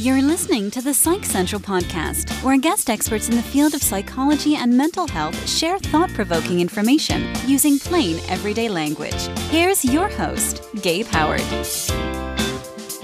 You're 0.00 0.22
listening 0.22 0.70
to 0.70 0.80
the 0.80 0.94
Psych 0.94 1.26
Central 1.26 1.60
podcast, 1.60 2.32
where 2.42 2.56
guest 2.56 2.88
experts 2.88 3.28
in 3.28 3.36
the 3.36 3.42
field 3.42 3.74
of 3.74 3.82
psychology 3.82 4.56
and 4.56 4.74
mental 4.74 5.06
health 5.06 5.46
share 5.46 5.78
thought 5.78 6.08
provoking 6.14 6.58
information 6.58 7.30
using 7.46 7.78
plain, 7.78 8.18
everyday 8.30 8.70
language. 8.70 9.26
Here's 9.50 9.84
your 9.84 10.08
host, 10.08 10.64
Gabe 10.80 11.04
Howard. 11.08 11.42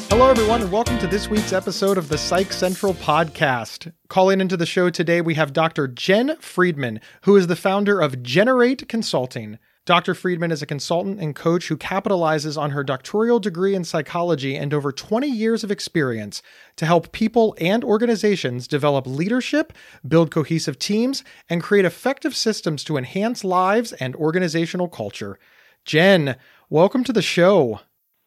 Hello, 0.09 0.31
everyone, 0.31 0.63
and 0.63 0.73
welcome 0.73 0.99
to 1.01 1.07
this 1.07 1.29
week's 1.29 1.53
episode 1.53 1.99
of 1.99 2.09
the 2.09 2.17
Psych 2.17 2.51
Central 2.51 2.95
podcast. 2.95 3.93
Calling 4.09 4.41
into 4.41 4.57
the 4.57 4.65
show 4.65 4.89
today, 4.89 5.21
we 5.21 5.35
have 5.35 5.53
Dr. 5.53 5.89
Jen 5.89 6.35
Friedman, 6.41 7.03
who 7.25 7.37
is 7.37 7.47
the 7.47 7.57
founder 7.57 8.01
of 8.01 8.23
Generate 8.23 8.89
Consulting. 8.89 9.59
Dr. 9.87 10.15
Friedman 10.15 10.51
is 10.51 10.63
a 10.63 10.67
consultant 10.67 11.21
and 11.21 11.33
coach 11.33 11.69
who 11.69 11.77
capitalizes 11.77 12.61
on 12.61 12.73
her 12.73 12.83
doctoral 12.83 13.39
degree 13.39 13.73
in 13.73 13.85
psychology 13.85 14.57
and 14.57 14.75
over 14.75 14.91
20 14.91 15.29
years 15.29 15.63
of 15.63 15.71
experience 15.71 16.43
to 16.75 16.85
help 16.85 17.13
people 17.13 17.55
and 17.61 17.85
organizations 17.85 18.67
develop 18.67 19.07
leadership, 19.07 19.73
build 20.07 20.33
cohesive 20.33 20.77
teams, 20.77 21.23
and 21.49 21.63
create 21.63 21.85
effective 21.85 22.35
systems 22.35 22.83
to 22.83 22.97
enhance 22.97 23.45
lives 23.45 23.93
and 23.93 24.17
organizational 24.17 24.89
culture. 24.89 25.39
Jen, 25.85 26.35
welcome 26.69 27.05
to 27.05 27.13
the 27.13 27.23
show. 27.23 27.79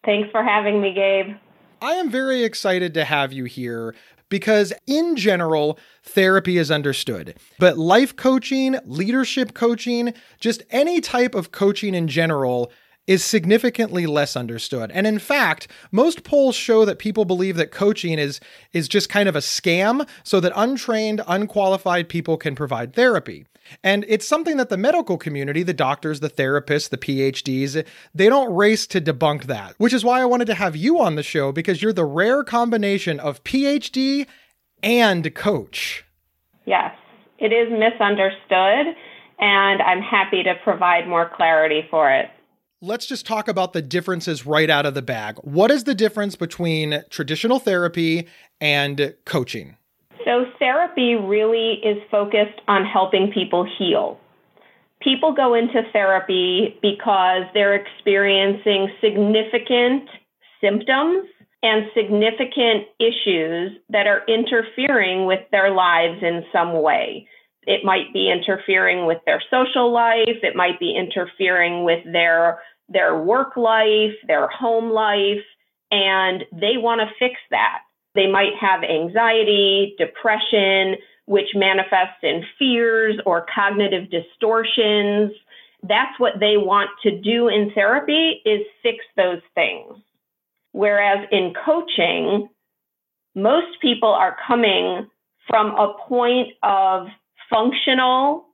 Thanks 0.05 0.31
for 0.31 0.41
having 0.41 0.81
me, 0.81 0.93
Gabe. 0.93 1.35
I 1.81 1.93
am 1.93 2.09
very 2.09 2.43
excited 2.43 2.93
to 2.93 3.05
have 3.05 3.31
you 3.31 3.45
here 3.45 3.95
because, 4.29 4.73
in 4.85 5.15
general, 5.15 5.79
therapy 6.03 6.57
is 6.57 6.69
understood. 6.69 7.35
But 7.57 7.77
life 7.77 8.15
coaching, 8.15 8.77
leadership 8.85 9.53
coaching, 9.53 10.13
just 10.39 10.63
any 10.69 11.01
type 11.01 11.35
of 11.35 11.51
coaching 11.51 11.95
in 11.95 12.07
general 12.07 12.71
is 13.09 13.25
significantly 13.25 14.05
less 14.05 14.35
understood. 14.35 14.91
And 14.91 15.07
in 15.07 15.17
fact, 15.17 15.67
most 15.91 16.23
polls 16.23 16.55
show 16.55 16.85
that 16.85 16.99
people 16.99 17.25
believe 17.25 17.55
that 17.55 17.71
coaching 17.71 18.19
is 18.19 18.39
is 18.71 18.87
just 18.87 19.09
kind 19.09 19.27
of 19.27 19.35
a 19.35 19.39
scam 19.39 20.07
so 20.23 20.39
that 20.39 20.53
untrained, 20.55 21.19
unqualified 21.27 22.07
people 22.07 22.37
can 22.37 22.53
provide 22.53 22.93
therapy. 22.93 23.47
And 23.83 24.05
it's 24.07 24.27
something 24.27 24.57
that 24.57 24.69
the 24.69 24.77
medical 24.77 25.17
community, 25.17 25.63
the 25.63 25.73
doctors, 25.73 26.19
the 26.19 26.29
therapists, 26.29 26.89
the 26.89 26.99
PhDs, 26.99 27.83
they 28.13 28.29
don't 28.29 28.53
race 28.53 28.85
to 28.85 29.01
debunk 29.01 29.45
that. 29.45 29.73
Which 29.79 29.93
is 29.93 30.05
why 30.05 30.21
I 30.21 30.25
wanted 30.25 30.45
to 30.45 30.55
have 30.55 30.75
you 30.75 31.01
on 31.01 31.15
the 31.15 31.23
show 31.23 31.51
because 31.51 31.81
you're 31.81 31.91
the 31.91 32.05
rare 32.05 32.43
combination 32.43 33.19
of 33.19 33.43
PhD 33.43 34.27
and 34.83 35.33
coach. 35.33 36.05
Yes, 36.67 36.93
it 37.39 37.51
is 37.51 37.71
misunderstood 37.71 38.95
and 39.39 39.81
I'm 39.81 40.01
happy 40.01 40.43
to 40.43 40.53
provide 40.63 41.07
more 41.07 41.27
clarity 41.35 41.87
for 41.89 42.11
it 42.11 42.29
let's 42.81 43.05
just 43.05 43.25
talk 43.25 43.47
about 43.47 43.73
the 43.73 43.81
differences 43.81 44.45
right 44.45 44.69
out 44.69 44.85
of 44.85 44.93
the 44.93 45.01
bag. 45.01 45.37
What 45.43 45.71
is 45.71 45.83
the 45.83 45.95
difference 45.95 46.35
between 46.35 47.03
traditional 47.09 47.59
therapy 47.59 48.27
and 48.61 49.15
coaching? 49.25 49.77
So, 50.25 50.45
therapy 50.59 51.15
really 51.15 51.79
is 51.83 51.97
focused 52.11 52.61
on 52.67 52.85
helping 52.85 53.31
people 53.31 53.67
heal. 53.77 54.19
People 55.01 55.33
go 55.33 55.53
into 55.53 55.81
therapy 55.93 56.77
because 56.81 57.43
they're 57.53 57.75
experiencing 57.75 58.89
significant 59.01 60.09
symptoms 60.61 61.25
and 61.63 61.85
significant 61.95 62.87
issues 62.99 63.71
that 63.89 64.07
are 64.07 64.23
interfering 64.27 65.25
with 65.25 65.39
their 65.51 65.73
lives 65.73 66.21
in 66.21 66.43
some 66.51 66.81
way. 66.81 67.27
It 67.63 67.83
might 67.83 68.11
be 68.13 68.31
interfering 68.31 69.05
with 69.05 69.19
their 69.25 69.41
social 69.49 69.91
life. 69.91 70.41
It 70.43 70.55
might 70.55 70.79
be 70.79 70.95
interfering 70.97 71.83
with 71.83 72.03
their 72.11 72.59
their 72.89 73.17
work 73.17 73.55
life, 73.55 74.13
their 74.27 74.47
home 74.47 74.91
life, 74.91 75.43
and 75.91 76.43
they 76.51 76.77
want 76.77 77.01
to 77.01 77.07
fix 77.17 77.35
that. 77.51 77.79
They 78.15 78.27
might 78.29 78.53
have 78.59 78.83
anxiety, 78.83 79.95
depression, 79.97 80.95
which 81.25 81.49
manifests 81.55 82.23
in 82.23 82.43
fears 82.57 83.19
or 83.25 83.45
cognitive 83.53 84.09
distortions. 84.09 85.31
That's 85.83 86.19
what 86.19 86.39
they 86.39 86.57
want 86.57 86.89
to 87.03 87.19
do 87.19 87.47
in 87.47 87.71
therapy 87.73 88.41
is 88.45 88.61
fix 88.81 88.97
those 89.15 89.41
things. 89.53 89.93
Whereas 90.71 91.27
in 91.31 91.53
coaching, 91.65 92.49
most 93.35 93.79
people 93.81 94.09
are 94.09 94.35
coming 94.47 95.07
from 95.47 95.75
a 95.75 95.93
point 96.07 96.49
of 96.63 97.07
functional 97.49 98.45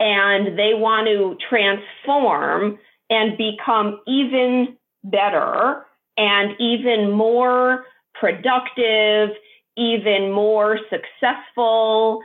and 0.00 0.58
they 0.58 0.74
want 0.74 1.06
to 1.06 1.36
transform 1.48 2.78
and 3.10 3.36
become 3.36 4.00
even 4.06 4.76
better 5.04 5.84
and 6.16 6.58
even 6.60 7.10
more 7.10 7.84
productive, 8.18 9.30
even 9.76 10.30
more 10.32 10.78
successful. 10.90 12.22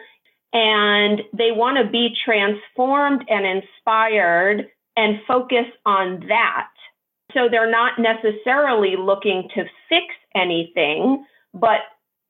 And 0.54 1.22
they 1.34 1.52
want 1.52 1.78
to 1.78 1.90
be 1.90 2.16
transformed 2.26 3.24
and 3.30 3.46
inspired 3.46 4.68
and 4.96 5.20
focus 5.28 5.66
on 5.86 6.26
that. 6.28 6.70
So 7.34 7.48
they're 7.50 7.70
not 7.70 8.00
necessarily 8.00 8.96
looking 8.98 9.50
to 9.56 9.64
fix 9.88 10.06
anything, 10.36 11.26
but 11.54 11.82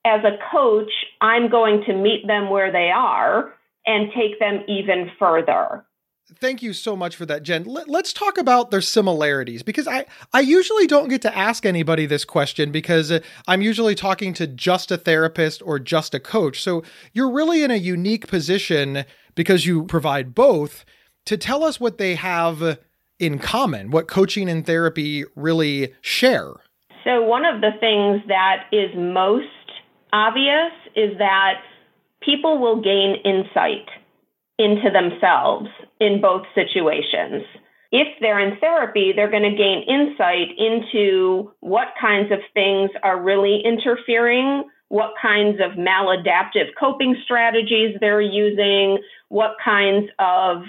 as 0.04 0.20
a 0.24 0.38
coach, 0.52 0.90
I'm 1.20 1.50
going 1.50 1.84
to 1.86 1.94
meet 1.94 2.26
them 2.26 2.50
where 2.50 2.72
they 2.72 2.90
are 2.90 3.52
and 3.86 4.10
take 4.14 4.38
them 4.38 4.62
even 4.68 5.10
further. 5.18 5.84
Thank 6.38 6.62
you 6.62 6.72
so 6.72 6.94
much 6.96 7.16
for 7.16 7.26
that, 7.26 7.42
Jen. 7.42 7.64
Let, 7.64 7.88
us 7.88 8.12
talk 8.12 8.38
about 8.38 8.70
their 8.70 8.80
similarities 8.80 9.62
because 9.62 9.88
I, 9.88 10.06
I 10.32 10.40
usually 10.40 10.86
don't 10.86 11.08
get 11.08 11.22
to 11.22 11.36
ask 11.36 11.66
anybody 11.66 12.06
this 12.06 12.24
question 12.24 12.70
because 12.70 13.10
uh, 13.10 13.20
I'm 13.48 13.62
usually 13.62 13.94
talking 13.94 14.32
to 14.34 14.46
just 14.46 14.90
a 14.90 14.96
therapist 14.96 15.62
or 15.64 15.78
just 15.78 16.14
a 16.14 16.20
coach. 16.20 16.62
So 16.62 16.82
you're 17.12 17.30
really 17.30 17.62
in 17.62 17.70
a 17.70 17.76
unique 17.76 18.28
position 18.28 19.04
because 19.34 19.66
you 19.66 19.84
provide 19.84 20.34
both 20.34 20.84
to 21.26 21.36
tell 21.36 21.64
us 21.64 21.80
what 21.80 21.98
they 21.98 22.14
have 22.14 22.78
in 23.18 23.38
common, 23.38 23.90
what 23.90 24.08
coaching 24.08 24.48
and 24.48 24.64
therapy 24.64 25.24
really 25.36 25.94
share. 26.00 26.54
So, 27.04 27.22
one 27.22 27.44
of 27.44 27.60
the 27.60 27.70
things 27.80 28.22
that 28.28 28.64
is 28.72 28.90
most 28.96 29.46
obvious 30.12 30.72
is 30.96 31.16
that 31.18 31.62
people 32.20 32.58
will 32.58 32.80
gain 32.80 33.16
insight 33.24 33.88
into 34.60 34.90
themselves 34.90 35.68
in 36.00 36.20
both 36.20 36.42
situations. 36.54 37.42
If 37.92 38.06
they're 38.20 38.38
in 38.38 38.58
therapy, 38.60 39.12
they're 39.12 39.30
going 39.30 39.50
to 39.50 39.56
gain 39.56 39.82
insight 39.88 40.56
into 40.56 41.50
what 41.60 41.88
kinds 42.00 42.30
of 42.30 42.38
things 42.54 42.90
are 43.02 43.20
really 43.20 43.62
interfering, 43.64 44.64
what 44.88 45.14
kinds 45.20 45.58
of 45.60 45.72
maladaptive 45.72 46.68
coping 46.78 47.16
strategies 47.24 47.96
they're 48.00 48.20
using, 48.20 48.98
what 49.28 49.56
kinds 49.64 50.08
of 50.18 50.62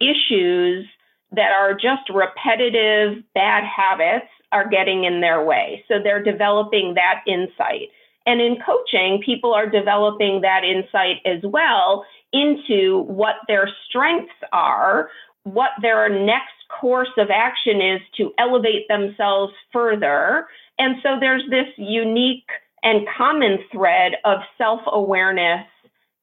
issues 0.00 0.86
that 1.32 1.52
are 1.52 1.74
just 1.74 2.08
repetitive 2.12 3.22
bad 3.34 3.64
habits 3.64 4.26
are 4.52 4.68
getting 4.68 5.04
in 5.04 5.20
their 5.20 5.44
way. 5.44 5.84
So 5.88 5.96
they're 6.02 6.22
developing 6.22 6.94
that 6.94 7.22
insight. 7.26 7.88
And 8.26 8.40
in 8.40 8.56
coaching, 8.64 9.20
people 9.24 9.52
are 9.52 9.68
developing 9.68 10.40
that 10.40 10.64
insight 10.64 11.16
as 11.26 11.42
well 11.42 12.04
into 12.34 13.04
what 13.06 13.36
their 13.48 13.68
strengths 13.88 14.34
are, 14.52 15.08
what 15.44 15.70
their 15.80 16.08
next 16.08 16.52
course 16.68 17.12
of 17.16 17.30
action 17.30 17.80
is 17.80 18.00
to 18.16 18.32
elevate 18.38 18.88
themselves 18.88 19.52
further. 19.72 20.48
And 20.78 20.96
so 21.02 21.16
there's 21.20 21.44
this 21.48 21.68
unique 21.76 22.48
and 22.82 23.06
common 23.16 23.58
thread 23.72 24.14
of 24.24 24.40
self 24.58 24.80
awareness 24.86 25.66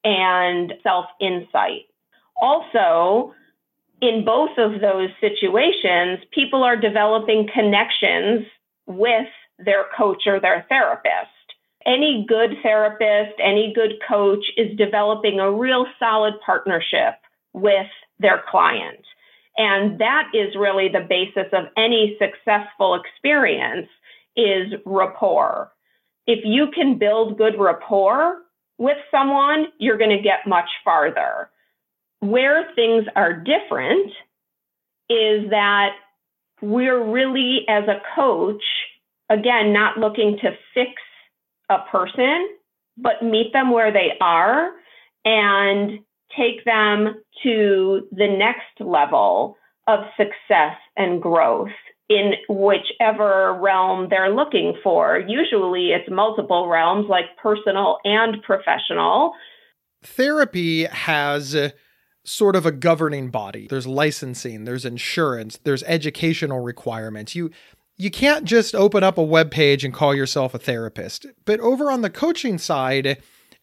and 0.03 0.73
self 0.83 1.05
insight. 1.19 1.85
Also, 2.41 3.33
in 4.01 4.25
both 4.25 4.57
of 4.57 4.81
those 4.81 5.09
situations, 5.21 6.19
people 6.31 6.63
are 6.63 6.75
developing 6.75 7.47
connections 7.53 8.45
with 8.87 9.27
their 9.59 9.85
coach 9.95 10.23
or 10.25 10.39
their 10.39 10.65
therapist 10.69 11.29
any 11.85 12.25
good 12.27 12.57
therapist, 12.63 13.39
any 13.43 13.73
good 13.73 13.93
coach 14.07 14.45
is 14.57 14.77
developing 14.77 15.39
a 15.39 15.51
real 15.51 15.85
solid 15.99 16.33
partnership 16.45 17.15
with 17.53 17.87
their 18.19 18.43
client. 18.49 19.05
And 19.57 19.99
that 19.99 20.29
is 20.33 20.55
really 20.55 20.87
the 20.89 21.05
basis 21.07 21.51
of 21.51 21.65
any 21.77 22.17
successful 22.19 22.95
experience 22.95 23.87
is 24.35 24.73
rapport. 24.85 25.71
If 26.27 26.39
you 26.45 26.67
can 26.73 26.97
build 26.97 27.37
good 27.37 27.59
rapport 27.59 28.37
with 28.77 28.97
someone, 29.09 29.67
you're 29.77 29.97
going 29.97 30.15
to 30.15 30.23
get 30.23 30.47
much 30.47 30.69
farther. 30.83 31.49
Where 32.19 32.67
things 32.75 33.05
are 33.15 33.33
different 33.33 34.11
is 35.09 35.49
that 35.49 35.89
we're 36.61 37.03
really, 37.03 37.65
as 37.67 37.83
a 37.87 38.01
coach, 38.15 38.63
again, 39.29 39.73
not 39.73 39.97
looking 39.97 40.37
to 40.41 40.51
fix 40.73 40.91
a 41.71 41.79
person, 41.91 42.49
but 42.97 43.23
meet 43.23 43.53
them 43.53 43.71
where 43.71 43.91
they 43.91 44.11
are 44.19 44.71
and 45.25 45.99
take 46.37 46.63
them 46.65 47.23
to 47.43 48.07
the 48.11 48.27
next 48.27 48.79
level 48.79 49.57
of 49.87 50.01
success 50.17 50.75
and 50.97 51.21
growth 51.21 51.69
in 52.09 52.33
whichever 52.49 53.57
realm 53.59 54.07
they're 54.09 54.33
looking 54.33 54.75
for. 54.83 55.23
Usually 55.27 55.91
it's 55.91 56.09
multiple 56.11 56.67
realms 56.67 57.07
like 57.09 57.25
personal 57.41 57.99
and 58.03 58.43
professional. 58.43 59.33
Therapy 60.03 60.85
has 60.85 61.55
sort 62.25 62.55
of 62.55 62.65
a 62.65 62.71
governing 62.71 63.29
body. 63.29 63.67
There's 63.69 63.87
licensing, 63.87 64.65
there's 64.65 64.85
insurance, 64.85 65.59
there's 65.63 65.83
educational 65.83 66.59
requirements. 66.59 67.33
You 67.33 67.49
you 68.01 68.09
can't 68.09 68.45
just 68.45 68.73
open 68.73 69.03
up 69.03 69.19
a 69.19 69.23
web 69.23 69.51
page 69.51 69.85
and 69.85 69.93
call 69.93 70.15
yourself 70.15 70.55
a 70.55 70.57
therapist. 70.57 71.27
But 71.45 71.59
over 71.59 71.91
on 71.91 72.01
the 72.01 72.09
coaching 72.09 72.57
side, 72.57 73.21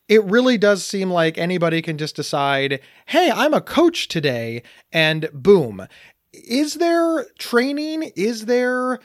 it 0.08 0.22
really 0.22 0.56
does 0.56 0.84
seem 0.84 1.10
like 1.10 1.36
anybody 1.36 1.82
can 1.82 1.98
just 1.98 2.14
decide, 2.14 2.78
"Hey, 3.06 3.32
I'm 3.34 3.52
a 3.52 3.60
coach 3.60 4.06
today," 4.06 4.62
and 4.92 5.28
boom. 5.32 5.88
Is 6.32 6.74
there 6.74 7.26
training? 7.40 8.12
Is 8.14 8.46
there 8.46 9.00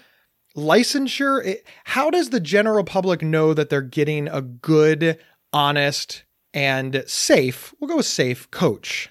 licensure? 0.56 1.58
How 1.86 2.12
does 2.12 2.30
the 2.30 2.40
general 2.40 2.84
public 2.84 3.24
know 3.24 3.56
that 3.56 3.72
they're 3.72 3.82
getting 3.82 4.28
a 4.28 4.42
good, 4.42 5.18
honest, 5.52 6.26
and 6.54 7.04
safe, 7.08 7.74
we'll 7.80 7.88
go 7.88 7.98
with 7.98 8.06
safe 8.06 8.52
coach? 8.52 9.10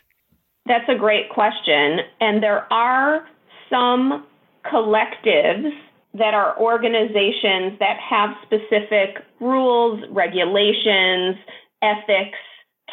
That's 0.66 0.88
a 0.88 0.94
great 0.94 1.30
question. 1.30 1.98
And 2.20 2.40
there 2.40 2.72
are 2.72 3.26
some 3.68 4.24
collectives 4.64 5.72
that 6.14 6.34
are 6.34 6.58
organizations 6.58 7.78
that 7.78 7.98
have 7.98 8.30
specific 8.42 9.22
rules, 9.40 10.02
regulations, 10.10 11.36
ethics 11.82 12.38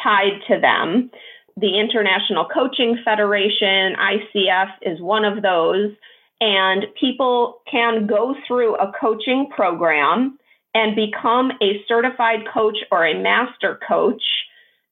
tied 0.02 0.40
to 0.48 0.58
them. 0.58 1.10
The 1.56 1.78
International 1.78 2.46
Coaching 2.46 2.98
Federation, 3.04 3.94
ICF, 3.96 4.70
is 4.82 5.00
one 5.00 5.24
of 5.24 5.42
those. 5.42 5.92
And 6.40 6.86
people 6.98 7.60
can 7.70 8.06
go 8.06 8.34
through 8.46 8.76
a 8.76 8.92
coaching 8.98 9.48
program 9.54 10.38
and 10.74 10.96
become 10.96 11.50
a 11.62 11.84
certified 11.86 12.40
coach 12.52 12.78
or 12.90 13.04
a 13.04 13.20
master 13.20 13.78
coach 13.86 14.22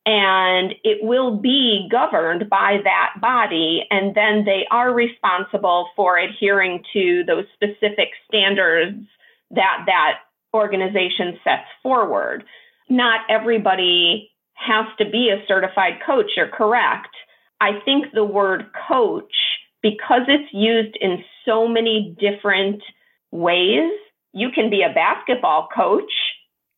and 0.09 0.75
it 0.85 1.03
will 1.03 1.37
be 1.37 1.87
governed 1.91 2.49
by 2.49 2.79
that 2.83 3.21
body 3.21 3.85
and 3.91 4.15
then 4.15 4.43
they 4.47 4.67
are 4.71 4.95
responsible 4.95 5.91
for 5.95 6.17
adhering 6.17 6.83
to 6.95 7.25
those 7.27 7.45
specific 7.53 8.09
standards 8.27 9.05
that 9.51 9.83
that 9.85 10.21
organization 10.55 11.39
sets 11.45 11.69
forward. 11.83 12.43
Not 12.89 13.21
everybody 13.29 14.31
has 14.55 14.87
to 14.97 15.05
be 15.05 15.29
a 15.29 15.47
certified 15.47 15.99
coach 16.07 16.31
you're 16.39 16.49
correct. 16.49 17.15
I 17.61 17.73
think 17.85 18.07
the 18.15 18.25
word 18.25 18.65
coach 18.89 19.35
because 19.83 20.23
it's 20.27 20.53
used 20.55 20.97
in 21.03 21.23
so 21.45 21.69
many 21.69 22.17
different 22.19 22.83
ways 23.31 23.91
you 24.33 24.49
can 24.55 24.71
be 24.71 24.83
a 24.83 24.95
basketball 24.95 25.69
coach 25.75 26.11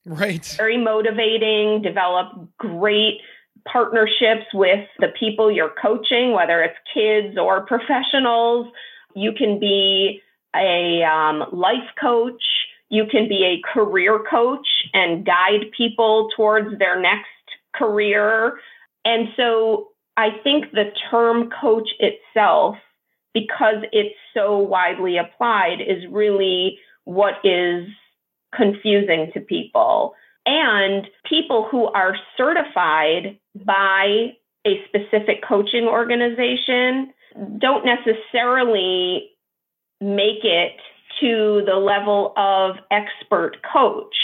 Right. 0.06 0.44
Very 0.56 0.78
motivating, 0.78 1.82
develop 1.82 2.32
great 2.58 3.20
partnerships 3.70 4.46
with 4.54 4.86
the 4.98 5.08
people 5.18 5.50
you're 5.50 5.74
coaching, 5.80 6.32
whether 6.32 6.62
it's 6.62 6.78
kids 6.92 7.36
or 7.38 7.66
professionals. 7.66 8.66
You 9.14 9.32
can 9.32 9.58
be 9.58 10.22
a 10.56 11.02
um, 11.02 11.44
life 11.52 11.90
coach. 12.00 12.42
You 12.88 13.04
can 13.10 13.28
be 13.28 13.44
a 13.44 13.72
career 13.72 14.20
coach 14.28 14.66
and 14.94 15.24
guide 15.24 15.70
people 15.76 16.28
towards 16.34 16.78
their 16.78 17.00
next 17.00 17.26
career. 17.74 18.58
And 19.04 19.28
so 19.36 19.88
I 20.16 20.30
think 20.42 20.72
the 20.72 20.90
term 21.10 21.50
coach 21.60 21.88
itself, 21.98 22.76
because 23.32 23.84
it's 23.92 24.16
so 24.34 24.58
widely 24.58 25.18
applied, 25.18 25.80
is 25.80 26.04
really 26.10 26.78
what 27.04 27.34
is 27.44 27.86
confusing 28.54 29.30
to 29.34 29.40
people. 29.40 30.14
And 30.46 31.06
people 31.28 31.68
who 31.70 31.86
are 31.86 32.16
certified 32.36 33.38
by 33.54 34.32
a 34.66 34.84
specific 34.88 35.42
coaching 35.46 35.84
organization 35.84 37.12
don't 37.58 37.84
necessarily 37.84 39.30
make 40.00 40.44
it 40.44 40.72
to 41.20 41.62
the 41.66 41.76
level 41.76 42.32
of 42.36 42.76
expert 42.90 43.58
coach. 43.72 44.16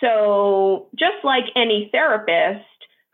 So, 0.00 0.88
just 0.98 1.24
like 1.24 1.44
any 1.56 1.88
therapist 1.92 2.64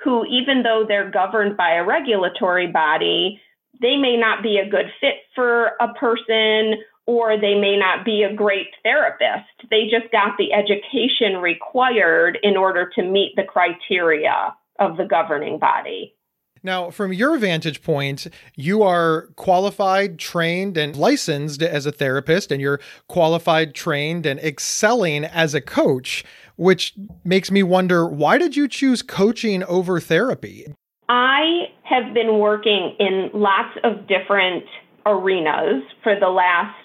who, 0.02 0.24
even 0.26 0.62
though 0.62 0.84
they're 0.86 1.10
governed 1.10 1.56
by 1.56 1.74
a 1.74 1.84
regulatory 1.84 2.66
body, 2.66 3.40
they 3.80 3.96
may 3.96 4.16
not 4.16 4.42
be 4.42 4.58
a 4.58 4.68
good 4.68 4.86
fit 5.00 5.16
for 5.34 5.72
a 5.80 5.92
person 5.94 6.74
or 7.10 7.36
they 7.36 7.56
may 7.56 7.76
not 7.76 8.04
be 8.04 8.22
a 8.22 8.32
great 8.32 8.68
therapist. 8.84 9.50
They 9.68 9.90
just 9.90 10.12
got 10.12 10.38
the 10.38 10.52
education 10.52 11.38
required 11.42 12.38
in 12.44 12.56
order 12.56 12.88
to 12.94 13.02
meet 13.02 13.34
the 13.34 13.42
criteria 13.42 14.54
of 14.78 14.96
the 14.96 15.06
governing 15.06 15.58
body. 15.58 16.14
Now, 16.62 16.90
from 16.90 17.12
your 17.12 17.36
vantage 17.36 17.82
point, 17.82 18.28
you 18.54 18.84
are 18.84 19.30
qualified, 19.34 20.20
trained, 20.20 20.76
and 20.76 20.94
licensed 20.94 21.62
as 21.62 21.84
a 21.84 21.90
therapist, 21.90 22.52
and 22.52 22.60
you're 22.60 22.78
qualified, 23.08 23.74
trained, 23.74 24.24
and 24.24 24.38
excelling 24.38 25.24
as 25.24 25.52
a 25.52 25.60
coach, 25.60 26.22
which 26.54 26.94
makes 27.24 27.50
me 27.50 27.64
wonder 27.64 28.06
why 28.06 28.38
did 28.38 28.56
you 28.56 28.68
choose 28.68 29.02
coaching 29.02 29.64
over 29.64 29.98
therapy? 29.98 30.72
I 31.08 31.70
have 31.82 32.14
been 32.14 32.38
working 32.38 32.94
in 33.00 33.30
lots 33.34 33.76
of 33.82 34.06
different 34.06 34.64
arenas 35.06 35.82
for 36.02 36.14
the 36.18 36.28
last 36.28 36.76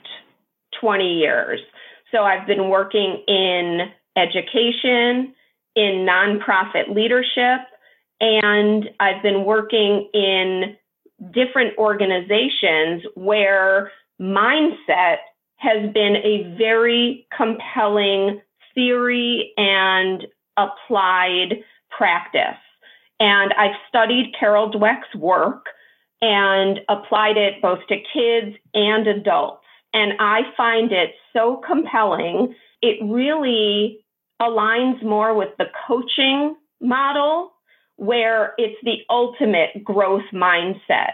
20 0.85 1.17
years. 1.17 1.59
So 2.11 2.19
I've 2.19 2.45
been 2.45 2.69
working 2.69 3.23
in 3.27 3.89
education, 4.15 5.33
in 5.75 6.05
nonprofit 6.07 6.93
leadership, 6.93 7.61
and 8.21 8.87
I've 8.99 9.23
been 9.23 9.45
working 9.45 10.07
in 10.13 10.77
different 11.31 11.75
organizations 11.79 13.01
where 13.15 13.91
mindset 14.21 15.17
has 15.57 15.91
been 15.91 16.17
a 16.17 16.55
very 16.55 17.25
compelling 17.35 18.41
theory 18.75 19.53
and 19.57 20.27
applied 20.57 21.63
practice. 21.89 22.61
And 23.19 23.53
I've 23.53 23.75
studied 23.89 24.35
Carol 24.39 24.71
Dweck's 24.71 25.15
work 25.15 25.65
and 26.21 26.79
applied 26.89 27.37
it 27.37 27.59
both 27.59 27.79
to 27.87 27.95
kids 28.13 28.55
and 28.75 29.07
adults. 29.07 29.64
And 29.95 30.11
I 30.19 30.41
find 30.57 30.91
it 30.91 31.15
so 31.31 31.61
compelling. 31.65 32.53
It 32.81 32.97
really 33.01 34.05
aligns 34.41 35.01
more 35.01 35.33
with 35.33 35.51
the 35.57 35.67
coaching 35.87 36.57
model, 36.81 37.53
where 37.95 38.53
it's 38.57 38.77
the 38.83 38.97
ultimate 39.09 39.85
growth 39.85 40.25
mindset. 40.33 41.13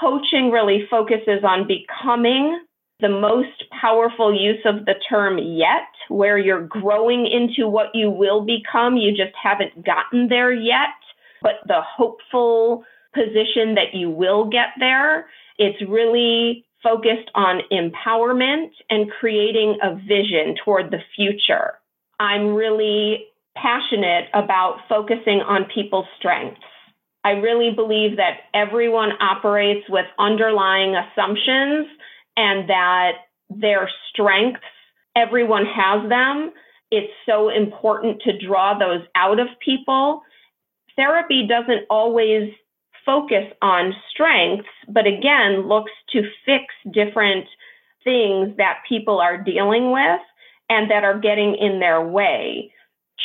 Coaching 0.00 0.50
really 0.50 0.86
focuses 0.90 1.44
on 1.44 1.68
becoming 1.68 2.58
the 3.00 3.10
most 3.10 3.64
powerful 3.78 4.34
use 4.34 4.64
of 4.64 4.86
the 4.86 4.94
term 5.06 5.36
yet, 5.38 5.92
where 6.08 6.38
you're 6.38 6.66
growing 6.66 7.26
into 7.26 7.68
what 7.68 7.94
you 7.94 8.10
will 8.10 8.40
become. 8.40 8.96
You 8.96 9.10
just 9.10 9.36
haven't 9.40 9.84
gotten 9.84 10.28
there 10.28 10.52
yet, 10.52 10.96
but 11.42 11.56
the 11.66 11.82
hopeful 11.82 12.84
position 13.14 13.74
that 13.74 13.92
you 13.92 14.08
will 14.08 14.46
get 14.48 14.68
there. 14.80 15.26
It's 15.58 15.80
really 15.86 16.64
focused 16.82 17.30
on 17.34 17.60
empowerment 17.72 18.70
and 18.90 19.10
creating 19.10 19.78
a 19.82 19.94
vision 19.96 20.54
toward 20.64 20.90
the 20.90 21.00
future. 21.16 21.74
I'm 22.20 22.54
really 22.54 23.26
passionate 23.56 24.26
about 24.34 24.78
focusing 24.88 25.40
on 25.40 25.66
people's 25.74 26.06
strengths. 26.18 26.60
I 27.24 27.32
really 27.32 27.72
believe 27.74 28.16
that 28.16 28.40
everyone 28.54 29.10
operates 29.20 29.88
with 29.88 30.06
underlying 30.18 30.94
assumptions 30.94 31.88
and 32.36 32.68
that 32.70 33.12
their 33.50 33.90
strengths, 34.10 34.60
everyone 35.16 35.66
has 35.66 36.08
them. 36.08 36.52
It's 36.90 37.12
so 37.26 37.48
important 37.48 38.22
to 38.22 38.38
draw 38.38 38.78
those 38.78 39.02
out 39.14 39.40
of 39.40 39.48
people. 39.62 40.22
Therapy 40.96 41.46
doesn't 41.46 41.86
always 41.90 42.52
focus 43.08 43.50
on 43.62 43.94
strengths, 44.10 44.68
but 44.86 45.06
again, 45.06 45.66
looks 45.66 45.92
to 46.12 46.20
fix 46.44 46.64
different 46.92 47.46
things 48.04 48.54
that 48.58 48.82
people 48.86 49.18
are 49.18 49.42
dealing 49.42 49.92
with 49.92 50.20
and 50.68 50.90
that 50.90 51.04
are 51.04 51.18
getting 51.18 51.56
in 51.56 51.80
their 51.80 52.06
way. 52.06 52.70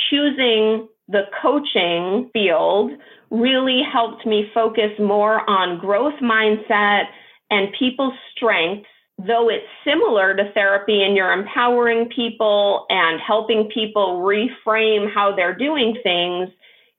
Choosing 0.09 0.87
the 1.09 1.23
coaching 1.41 2.29
field 2.31 2.91
really 3.29 3.81
helped 3.91 4.25
me 4.25 4.49
focus 4.53 4.91
more 4.99 5.47
on 5.49 5.79
growth 5.79 6.17
mindset 6.21 7.03
and 7.51 7.67
people's 7.77 8.13
strengths, 8.33 8.87
though 9.17 9.49
it's 9.49 9.65
similar 9.83 10.33
to 10.33 10.49
therapy 10.53 11.03
and 11.03 11.17
you're 11.17 11.33
empowering 11.33 12.09
people 12.15 12.85
and 12.89 13.19
helping 13.19 13.69
people 13.73 14.21
reframe 14.21 15.13
how 15.13 15.35
they're 15.35 15.57
doing 15.57 15.97
things. 16.03 16.47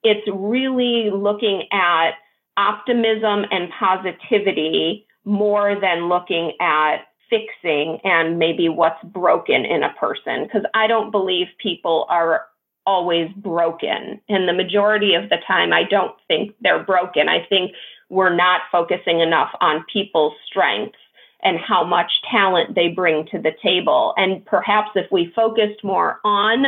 It's 0.03 0.29
really 0.31 1.09
looking 1.11 1.63
at 1.73 2.11
optimism 2.57 3.45
and 3.51 3.71
positivity 3.79 5.07
more 5.25 5.79
than 5.81 6.09
looking 6.09 6.53
at 6.61 7.07
fixing 7.31 7.99
and 8.05 8.39
maybe 8.39 8.69
what's 8.69 9.03
broken 9.05 9.65
in 9.65 9.83
a 9.83 9.95
person 9.95 10.45
because 10.45 10.63
I 10.75 10.87
don't 10.87 11.11
believe 11.11 11.47
people 11.59 12.07
are 12.09 12.43
always 12.87 13.31
broken. 13.37 14.21
And 14.29 14.49
the 14.49 14.53
majority 14.53 15.15
of 15.15 15.31
the 15.31 15.39
time, 15.47 15.73
I 15.73 15.85
don't 15.85 16.15
think 16.29 16.55
they're 16.61 16.85
broken. 16.85 17.29
I 17.29 17.45
think 17.49 17.73
we're 18.11 18.35
not 18.35 18.63
focusing 18.71 19.21
enough 19.21 19.51
on 19.61 19.85
people's 19.91 20.35
strengths 20.47 20.99
and 21.43 21.59
how 21.59 21.85
much 21.85 22.11
talent 22.31 22.75
they 22.75 22.89
bring 22.89 23.27
to 23.27 23.39
the 23.39 23.53
table. 23.63 24.15
And 24.17 24.45
perhaps 24.45 24.91
if 24.95 25.11
we 25.11 25.33
focused 25.35 25.83
more 25.83 26.21
on 26.25 26.67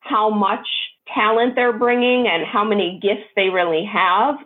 how 0.00 0.30
much 0.30 0.66
talent 1.12 1.54
they're 1.54 1.76
bringing 1.76 2.26
and 2.26 2.44
how 2.44 2.64
many 2.64 2.98
gifts 3.00 3.28
they 3.34 3.48
really 3.48 3.84
have, 3.84 4.36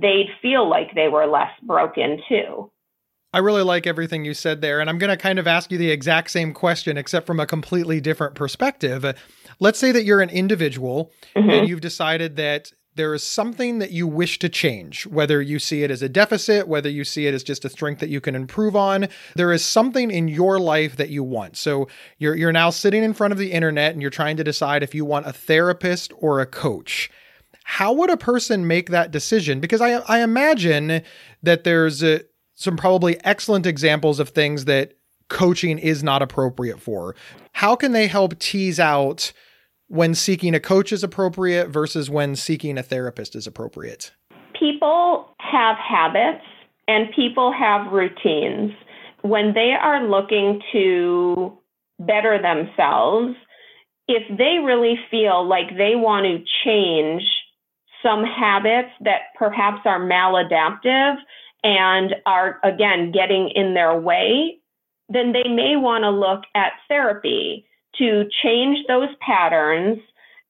they'd 0.00 0.28
feel 0.40 0.68
like 0.68 0.94
they 0.94 1.08
were 1.08 1.26
less 1.26 1.50
broken 1.62 2.20
too. 2.28 2.70
I 3.34 3.38
really 3.38 3.62
like 3.62 3.86
everything 3.86 4.24
you 4.24 4.34
said 4.34 4.60
there. 4.60 4.80
And 4.80 4.90
I'm 4.90 4.98
going 4.98 5.10
to 5.10 5.16
kind 5.16 5.38
of 5.38 5.46
ask 5.46 5.72
you 5.72 5.78
the 5.78 5.90
exact 5.90 6.30
same 6.30 6.52
question, 6.52 6.98
except 6.98 7.26
from 7.26 7.40
a 7.40 7.46
completely 7.46 8.00
different 8.00 8.34
perspective. 8.34 9.06
Let's 9.58 9.78
say 9.78 9.90
that 9.92 10.04
you're 10.04 10.20
an 10.20 10.28
individual 10.28 11.12
mm-hmm. 11.34 11.48
and 11.48 11.68
you've 11.68 11.80
decided 11.80 12.36
that 12.36 12.72
there 12.94 13.14
is 13.14 13.22
something 13.22 13.78
that 13.78 13.90
you 13.90 14.06
wish 14.06 14.38
to 14.40 14.50
change, 14.50 15.06
whether 15.06 15.40
you 15.40 15.58
see 15.58 15.82
it 15.82 15.90
as 15.90 16.02
a 16.02 16.10
deficit, 16.10 16.68
whether 16.68 16.90
you 16.90 17.04
see 17.04 17.26
it 17.26 17.32
as 17.32 17.42
just 17.42 17.64
a 17.64 17.70
strength 17.70 18.00
that 18.00 18.10
you 18.10 18.20
can 18.20 18.34
improve 18.34 18.76
on. 18.76 19.08
There 19.34 19.50
is 19.50 19.64
something 19.64 20.10
in 20.10 20.28
your 20.28 20.58
life 20.58 20.96
that 20.96 21.08
you 21.08 21.24
want. 21.24 21.56
So 21.56 21.88
you're, 22.18 22.36
you're 22.36 22.52
now 22.52 22.68
sitting 22.68 23.02
in 23.02 23.14
front 23.14 23.32
of 23.32 23.38
the 23.38 23.52
internet 23.52 23.92
and 23.94 24.02
you're 24.02 24.10
trying 24.10 24.36
to 24.36 24.44
decide 24.44 24.82
if 24.82 24.94
you 24.94 25.06
want 25.06 25.26
a 25.26 25.32
therapist 25.32 26.12
or 26.18 26.40
a 26.40 26.46
coach. 26.46 27.10
How 27.64 27.92
would 27.92 28.10
a 28.10 28.16
person 28.16 28.66
make 28.66 28.90
that 28.90 29.10
decision? 29.10 29.60
Because 29.60 29.80
I, 29.80 29.94
I 30.08 30.20
imagine 30.20 31.02
that 31.42 31.64
there's 31.64 32.02
a, 32.02 32.22
some 32.54 32.76
probably 32.76 33.22
excellent 33.24 33.66
examples 33.66 34.20
of 34.20 34.30
things 34.30 34.66
that 34.66 34.94
coaching 35.28 35.78
is 35.78 36.02
not 36.02 36.22
appropriate 36.22 36.80
for. 36.80 37.14
How 37.52 37.74
can 37.74 37.92
they 37.92 38.06
help 38.06 38.38
tease 38.38 38.78
out 38.78 39.32
when 39.88 40.14
seeking 40.14 40.54
a 40.54 40.60
coach 40.60 40.92
is 40.92 41.02
appropriate 41.02 41.68
versus 41.68 42.10
when 42.10 42.36
seeking 42.36 42.78
a 42.78 42.82
therapist 42.82 43.34
is 43.34 43.46
appropriate? 43.46 44.12
People 44.58 45.34
have 45.38 45.76
habits 45.76 46.44
and 46.88 47.08
people 47.14 47.52
have 47.52 47.92
routines. 47.92 48.72
When 49.22 49.54
they 49.54 49.72
are 49.80 50.06
looking 50.06 50.60
to 50.72 51.58
better 51.98 52.40
themselves, 52.40 53.36
if 54.08 54.22
they 54.36 54.58
really 54.64 54.98
feel 55.10 55.46
like 55.46 55.70
they 55.76 55.94
want 55.94 56.26
to 56.26 56.44
change 56.64 57.22
some 58.02 58.24
habits 58.24 58.90
that 59.00 59.34
perhaps 59.36 59.80
are 59.84 60.00
maladaptive, 60.00 61.16
and 61.64 62.16
are, 62.26 62.58
again, 62.64 63.12
getting 63.12 63.48
in 63.54 63.74
their 63.74 63.96
way, 63.96 64.58
then 65.08 65.32
they 65.32 65.48
may 65.48 65.76
want 65.76 66.02
to 66.02 66.10
look 66.10 66.42
at 66.54 66.72
therapy 66.88 67.66
to 67.98 68.24
change 68.42 68.84
those 68.88 69.10
patterns. 69.20 69.98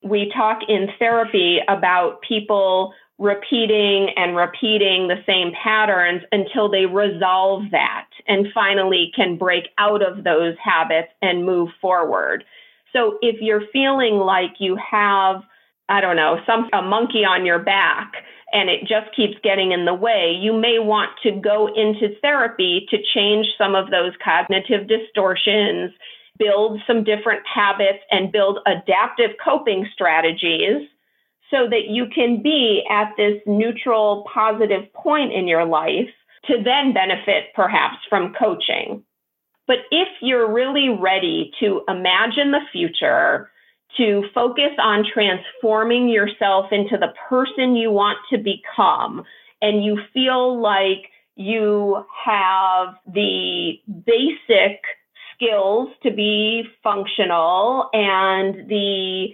We 0.02 0.32
talk 0.34 0.60
in 0.68 0.88
therapy 0.98 1.58
about 1.68 2.22
people 2.22 2.94
repeating 3.18 4.08
and 4.16 4.36
repeating 4.36 5.08
the 5.08 5.22
same 5.26 5.52
patterns 5.62 6.22
until 6.32 6.70
they 6.70 6.86
resolve 6.86 7.64
that 7.70 8.08
and 8.26 8.46
finally 8.54 9.12
can 9.14 9.36
break 9.36 9.64
out 9.78 10.02
of 10.02 10.24
those 10.24 10.54
habits 10.62 11.08
and 11.20 11.44
move 11.44 11.68
forward. 11.80 12.44
So 12.92 13.18
if 13.22 13.36
you're 13.40 13.66
feeling 13.72 14.14
like 14.14 14.52
you 14.58 14.76
have, 14.76 15.42
I 15.88 16.00
don't 16.00 16.16
know, 16.16 16.38
some 16.46 16.68
a 16.72 16.82
monkey 16.82 17.24
on 17.24 17.44
your 17.44 17.58
back 17.58 18.12
and 18.52 18.68
it 18.68 18.80
just 18.80 19.14
keeps 19.16 19.34
getting 19.42 19.72
in 19.72 19.86
the 19.86 19.94
way, 19.94 20.36
you 20.38 20.52
may 20.52 20.78
want 20.78 21.10
to 21.22 21.32
go 21.32 21.68
into 21.74 22.14
therapy 22.20 22.86
to 22.90 22.98
change 23.14 23.46
some 23.56 23.74
of 23.74 23.90
those 23.90 24.12
cognitive 24.22 24.86
distortions, 24.86 25.90
build 26.38 26.80
some 26.86 27.02
different 27.02 27.40
habits, 27.46 28.00
and 28.10 28.30
build 28.30 28.58
adaptive 28.66 29.30
coping 29.42 29.88
strategies 29.92 30.86
so 31.50 31.68
that 31.68 31.86
you 31.88 32.06
can 32.14 32.42
be 32.42 32.84
at 32.90 33.12
this 33.16 33.40
neutral, 33.46 34.26
positive 34.32 34.92
point 34.92 35.32
in 35.32 35.48
your 35.48 35.64
life 35.64 36.08
to 36.46 36.62
then 36.62 36.92
benefit 36.92 37.44
perhaps 37.54 37.96
from 38.08 38.34
coaching. 38.38 39.02
But 39.66 39.78
if 39.90 40.08
you're 40.20 40.52
really 40.52 40.88
ready 40.88 41.52
to 41.60 41.82
imagine 41.88 42.50
the 42.50 42.60
future, 42.70 43.50
to 43.96 44.24
focus 44.34 44.72
on 44.78 45.04
transforming 45.12 46.08
yourself 46.08 46.66
into 46.72 46.96
the 46.96 47.12
person 47.28 47.76
you 47.76 47.90
want 47.90 48.18
to 48.30 48.38
become, 48.38 49.24
and 49.60 49.84
you 49.84 49.98
feel 50.12 50.60
like 50.60 51.10
you 51.36 52.04
have 52.24 52.94
the 53.06 53.80
basic 54.04 54.80
skills 55.34 55.88
to 56.02 56.10
be 56.10 56.64
functional 56.82 57.88
and 57.92 58.68
the 58.68 59.28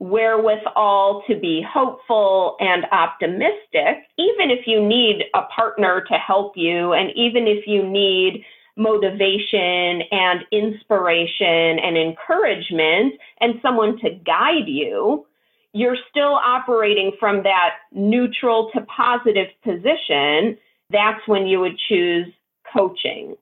wherewithal 0.00 1.22
to 1.26 1.36
be 1.38 1.64
hopeful 1.66 2.56
and 2.60 2.84
optimistic, 2.92 4.04
even 4.18 4.50
if 4.50 4.66
you 4.66 4.84
need 4.84 5.24
a 5.34 5.42
partner 5.42 6.04
to 6.08 6.14
help 6.14 6.56
you, 6.56 6.92
and 6.92 7.10
even 7.14 7.46
if 7.46 7.66
you 7.66 7.88
need 7.88 8.44
motivation 8.76 10.02
and 10.10 10.40
inspiration 10.50 11.78
and 11.78 11.96
encouragement 11.96 13.14
and 13.40 13.54
someone 13.62 13.98
to 13.98 14.10
guide 14.10 14.66
you, 14.66 15.26
you're 15.72 15.96
still 16.10 16.34
operating 16.34 17.12
from 17.18 17.42
that 17.42 17.76
neutral 17.92 18.70
to 18.74 18.80
positive 18.82 19.48
position. 19.62 20.56
That's 20.90 21.20
when 21.26 21.46
you 21.46 21.60
would 21.60 21.78
choose 21.88 22.26
coaching 22.72 23.36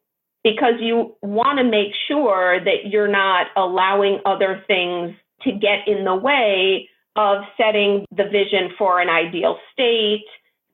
because 0.45 0.75
you 0.81 1.15
want 1.23 1.59
to 1.59 1.65
make 1.65 1.93
sure 2.09 2.63
that 2.65 2.91
you're 2.91 3.09
not 3.09 3.47
allowing 3.57 4.21
other 4.27 4.63
things 4.67 5.15
to 5.43 5.53
get 5.53 5.87
in 5.87 6.05
the 6.05 6.15
way 6.15 6.89
of 7.17 7.43
setting 7.57 8.07
the 8.11 8.25
vision 8.25 8.71
for 8.79 9.01
an 9.01 9.09
ideal 9.09 9.59
state 9.73 10.25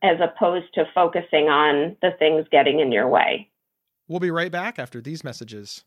as 0.03 0.19
opposed 0.21 0.73
to 0.75 0.85
focusing 0.95 1.49
on 1.49 1.97
the 2.03 2.11
things 2.19 2.47
getting 2.51 2.81
in 2.81 2.93
your 2.93 3.09
way. 3.09 3.49
We'll 4.09 4.21
be 4.21 4.31
right 4.31 4.51
back 4.51 4.79
after 4.79 5.01
these 5.01 5.23
messages. 5.23 5.85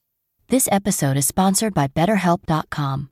This 0.47 0.69
episode 0.71 1.17
is 1.17 1.27
sponsored 1.27 1.73
by 1.73 1.87
BetterHelp.com. 1.87 3.10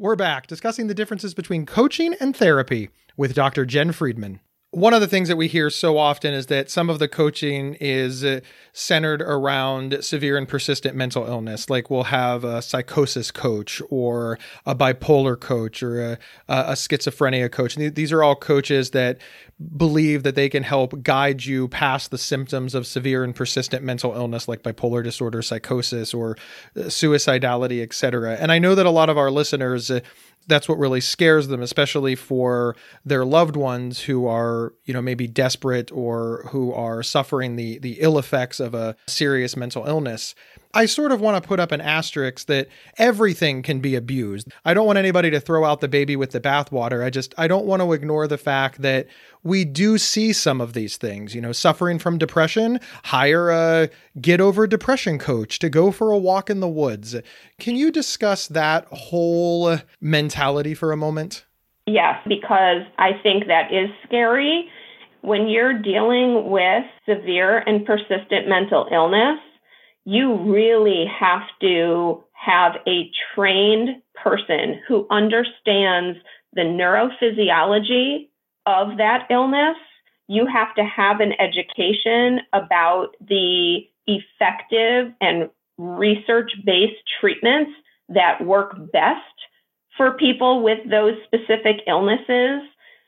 We're 0.00 0.16
back 0.16 0.46
discussing 0.46 0.86
the 0.86 0.94
differences 0.94 1.34
between 1.34 1.66
coaching 1.66 2.14
and 2.20 2.34
therapy 2.34 2.88
with 3.18 3.34
Dr. 3.34 3.66
Jen 3.66 3.92
Friedman 3.92 4.40
one 4.72 4.94
of 4.94 5.00
the 5.00 5.08
things 5.08 5.28
that 5.28 5.36
we 5.36 5.48
hear 5.48 5.68
so 5.68 5.98
often 5.98 6.32
is 6.32 6.46
that 6.46 6.70
some 6.70 6.88
of 6.88 7.00
the 7.00 7.08
coaching 7.08 7.76
is 7.80 8.24
uh, 8.24 8.40
centered 8.72 9.20
around 9.20 10.04
severe 10.04 10.36
and 10.36 10.46
persistent 10.46 10.94
mental 10.94 11.26
illness. 11.26 11.68
Like 11.68 11.90
we'll 11.90 12.04
have 12.04 12.44
a 12.44 12.62
psychosis 12.62 13.32
coach 13.32 13.82
or 13.90 14.38
a 14.64 14.76
bipolar 14.76 15.38
coach 15.38 15.82
or 15.82 16.12
a, 16.12 16.18
a 16.48 16.72
schizophrenia 16.72 17.50
coach. 17.50 17.76
And 17.76 17.94
these 17.96 18.12
are 18.12 18.22
all 18.22 18.36
coaches 18.36 18.90
that 18.90 19.18
believe 19.76 20.22
that 20.22 20.36
they 20.36 20.48
can 20.48 20.62
help 20.62 21.02
guide 21.02 21.44
you 21.44 21.66
past 21.68 22.12
the 22.12 22.18
symptoms 22.18 22.74
of 22.74 22.86
severe 22.86 23.24
and 23.24 23.34
persistent 23.34 23.84
mental 23.84 24.14
illness 24.14 24.46
like 24.46 24.62
bipolar 24.62 25.02
disorder, 25.02 25.42
psychosis, 25.42 26.14
or 26.14 26.36
uh, 26.76 26.82
suicidality, 26.82 27.82
etc. 27.82 28.36
And 28.36 28.52
I 28.52 28.58
know 28.60 28.76
that 28.76 28.86
a 28.86 28.90
lot 28.90 29.10
of 29.10 29.18
our 29.18 29.30
listeners, 29.32 29.90
uh, 29.90 30.00
that's 30.50 30.68
what 30.68 30.78
really 30.78 31.00
scares 31.00 31.48
them, 31.48 31.62
especially 31.62 32.14
for 32.14 32.76
their 33.04 33.24
loved 33.24 33.56
ones 33.56 34.02
who 34.02 34.26
are, 34.26 34.74
you 34.84 34.92
know, 34.92 35.00
maybe 35.00 35.26
desperate 35.26 35.90
or 35.92 36.48
who 36.50 36.72
are 36.74 37.02
suffering 37.02 37.56
the 37.56 37.78
the 37.78 37.98
ill 38.00 38.18
effects 38.18 38.60
of 38.60 38.74
a 38.74 38.96
serious 39.06 39.56
mental 39.56 39.86
illness. 39.86 40.34
I 40.72 40.86
sort 40.86 41.10
of 41.10 41.20
want 41.20 41.42
to 41.42 41.46
put 41.46 41.58
up 41.58 41.72
an 41.72 41.80
asterisk 41.80 42.46
that 42.46 42.68
everything 42.96 43.62
can 43.62 43.80
be 43.80 43.96
abused. 43.96 44.52
I 44.64 44.72
don't 44.72 44.86
want 44.86 44.98
anybody 44.98 45.28
to 45.30 45.40
throw 45.40 45.64
out 45.64 45.80
the 45.80 45.88
baby 45.88 46.14
with 46.14 46.30
the 46.30 46.40
bathwater. 46.40 47.04
I 47.04 47.10
just 47.10 47.34
I 47.36 47.48
don't 47.48 47.66
want 47.66 47.82
to 47.82 47.92
ignore 47.92 48.28
the 48.28 48.38
fact 48.38 48.82
that 48.82 49.08
we 49.42 49.64
do 49.64 49.98
see 49.98 50.32
some 50.32 50.60
of 50.60 50.72
these 50.72 50.96
things. 50.96 51.34
You 51.34 51.40
know, 51.40 51.50
suffering 51.50 51.98
from 51.98 52.18
depression, 52.18 52.78
hire 53.04 53.50
a 53.50 53.90
get 54.20 54.40
over 54.40 54.66
depression 54.68 55.18
coach 55.18 55.58
to 55.58 55.68
go 55.68 55.90
for 55.90 56.12
a 56.12 56.18
walk 56.18 56.48
in 56.48 56.60
the 56.60 56.68
woods. 56.68 57.16
Can 57.58 57.74
you 57.74 57.90
discuss 57.90 58.46
that 58.48 58.86
whole 58.92 59.78
mentality 60.00 60.74
for 60.74 60.92
a 60.92 60.96
moment? 60.96 61.46
Yes, 61.86 62.20
because 62.28 62.82
I 62.98 63.12
think 63.22 63.48
that 63.48 63.72
is 63.72 63.90
scary. 64.06 64.68
When 65.22 65.48
you're 65.48 65.76
dealing 65.76 66.50
with 66.50 66.84
severe 67.06 67.58
and 67.58 67.84
persistent 67.84 68.48
mental 68.48 68.86
illness, 68.92 69.38
you 70.04 70.34
really 70.52 71.04
have 71.06 71.42
to 71.60 72.24
have 72.32 72.76
a 72.86 73.10
trained 73.34 74.02
person 74.14 74.80
who 74.88 75.06
understands 75.10 76.18
the 76.54 76.62
neurophysiology 76.62 78.28
of 78.66 78.96
that 78.98 79.26
illness. 79.30 79.76
You 80.28 80.46
have 80.46 80.74
to 80.76 80.84
have 80.84 81.20
an 81.20 81.32
education 81.40 82.40
about 82.52 83.16
the 83.20 83.80
effective 84.06 85.12
and 85.20 85.50
research 85.78 86.52
based 86.64 87.02
treatments 87.20 87.72
that 88.08 88.44
work 88.44 88.76
best 88.92 89.20
for 89.96 90.12
people 90.12 90.62
with 90.62 90.78
those 90.90 91.14
specific 91.24 91.82
illnesses. 91.86 92.62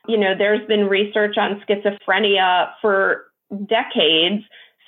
You 0.07 0.17
know, 0.17 0.33
there's 0.37 0.65
been 0.67 0.87
research 0.87 1.37
on 1.37 1.61
schizophrenia 1.67 2.71
for 2.81 3.25
decades 3.67 4.43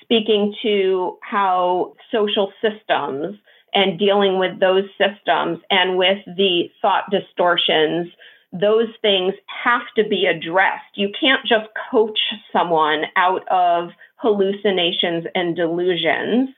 speaking 0.05 0.55
to 0.61 1.17
how 1.21 1.93
social 2.11 2.51
systems 2.61 3.37
and 3.73 3.99
dealing 3.99 4.39
with 4.39 4.59
those 4.59 4.85
systems 4.97 5.59
and 5.69 5.97
with 5.97 6.19
the 6.37 6.69
thought 6.81 7.03
distortions, 7.11 8.07
those 8.53 8.87
things 9.01 9.33
have 9.63 9.81
to 9.97 10.07
be 10.07 10.25
addressed. 10.25 10.95
You 10.95 11.09
can't 11.19 11.45
just 11.45 11.67
coach 11.91 12.19
someone 12.53 13.03
out 13.17 13.45
of 13.49 13.89
hallucinations 14.17 15.25
and 15.35 15.55
delusions 15.55 16.49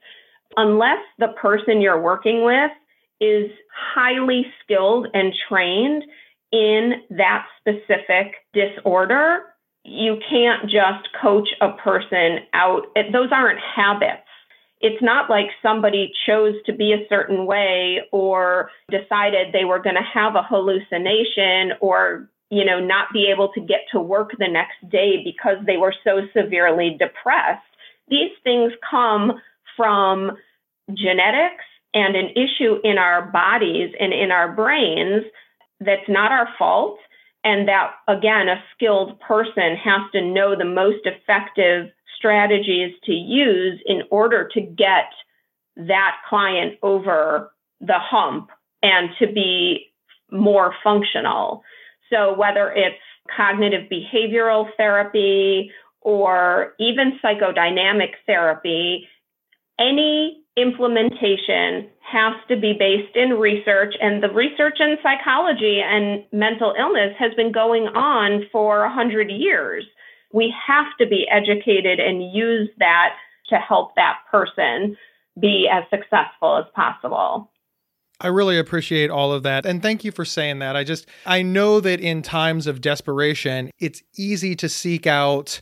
unless 0.56 1.00
the 1.18 1.30
person 1.30 1.82
you're 1.82 2.02
working 2.02 2.44
with 2.44 2.72
is 3.20 3.50
highly 3.96 4.46
skilled 4.64 5.08
and 5.14 5.34
trained 5.50 6.04
in 6.52 6.94
that 7.10 7.46
specific 7.60 8.36
disorder. 8.54 9.44
You 9.88 10.18
can't 10.30 10.64
just 10.64 11.08
coach 11.22 11.48
a 11.62 11.72
person 11.72 12.40
out. 12.54 12.88
Those 13.14 13.30
aren't 13.32 13.60
habits. 13.60 14.22
It's 14.82 15.02
not 15.02 15.30
like 15.30 15.48
somebody 15.62 16.12
chose 16.28 16.56
to 16.66 16.74
be 16.74 16.92
a 16.92 17.08
certain 17.08 17.46
way 17.46 18.02
or 18.12 18.70
decided 18.92 19.54
they 19.54 19.64
were 19.66 19.80
going 19.80 19.96
to 19.96 20.02
have 20.02 20.36
a 20.36 20.44
hallucination 20.44 21.72
or 21.82 22.30
you 22.50 22.64
know 22.64 22.80
not 22.80 23.08
be 23.14 23.32
able 23.34 23.52
to 23.54 23.62
get 23.62 23.82
to 23.92 24.00
work 24.00 24.32
the 24.38 24.48
next 24.48 24.76
day 24.90 25.24
because 25.24 25.58
they 25.66 25.78
were 25.78 25.96
so 26.04 26.22
severely 26.36 26.98
depressed. 27.00 27.64
These 28.10 28.32
things 28.44 28.74
come 28.90 29.42
from 29.76 30.32
genetics 30.94 31.64
and 31.94 32.16
an 32.16 32.30
issue 32.32 32.76
in 32.84 32.98
our 32.98 33.32
bodies 33.32 33.94
and 34.00 34.14
in 34.14 34.32
our 34.32 34.52
brains 34.52 35.24
that's 35.80 36.10
not 36.10 36.32
our 36.32 36.50
fault. 36.58 37.00
And 37.48 37.66
that, 37.70 37.94
again, 38.10 38.50
a 38.50 38.62
skilled 38.76 39.22
person 39.22 39.78
has 39.78 40.02
to 40.12 40.20
know 40.22 40.54
the 40.54 40.66
most 40.66 41.06
effective 41.06 41.90
strategies 42.18 42.94
to 43.06 43.14
use 43.14 43.80
in 43.86 44.02
order 44.12 44.50
to 44.54 44.60
get 44.60 45.06
that 45.78 46.18
client 46.28 46.78
over 46.84 47.54
the 47.80 48.00
hump 48.00 48.50
and 48.84 49.12
to 49.20 49.28
be 49.28 49.94
more 50.30 50.76
functional. 50.84 51.64
So, 52.10 52.38
whether 52.38 52.70
it's 52.74 53.00
cognitive 53.34 53.90
behavioral 53.90 54.68
therapy 54.76 55.72
or 56.02 56.74
even 56.80 57.18
psychodynamic 57.24 58.12
therapy, 58.26 59.08
any 59.80 60.44
implementation 60.58 61.90
has 62.02 62.34
to 62.48 62.60
be 62.60 62.74
based 62.78 63.16
in 63.16 63.32
research, 63.32 63.94
and 64.02 64.24
the 64.24 64.30
research 64.30 64.80
in 64.80 64.98
psychology 65.04 65.82
and 65.84 66.24
mental 66.32 66.74
illness 66.78 67.14
has 67.20 67.34
been 67.36 67.52
going 67.52 67.84
on 67.84 68.44
for 68.52 68.82
100 68.82 69.30
years. 69.30 69.86
We 70.34 70.54
have 70.68 70.88
to 71.00 71.08
be 71.08 71.26
educated 71.32 72.00
and 72.00 72.34
use 72.34 72.70
that 72.80 73.14
to 73.50 73.56
help 73.56 73.96
that 73.96 74.18
person 74.32 74.98
be 75.40 75.70
as 75.72 75.84
successful 75.90 76.58
as 76.58 76.66
possible. 76.76 77.52
I 78.20 78.28
really 78.28 78.58
appreciate 78.58 79.12
all 79.12 79.32
of 79.32 79.44
that. 79.44 79.66
And 79.66 79.82
thank 79.82 80.04
you 80.04 80.12
for 80.12 80.26
saying 80.26 80.60
that. 80.60 80.76
I 80.76 80.84
just, 80.84 81.08
I 81.26 81.44
know 81.44 81.80
that 81.80 82.00
in 82.00 82.24
times 82.24 82.66
of 82.66 82.82
desperation, 82.82 83.70
it's 83.80 84.02
easy 84.18 84.56
to 84.56 84.68
seek 84.68 85.06
out 85.06 85.62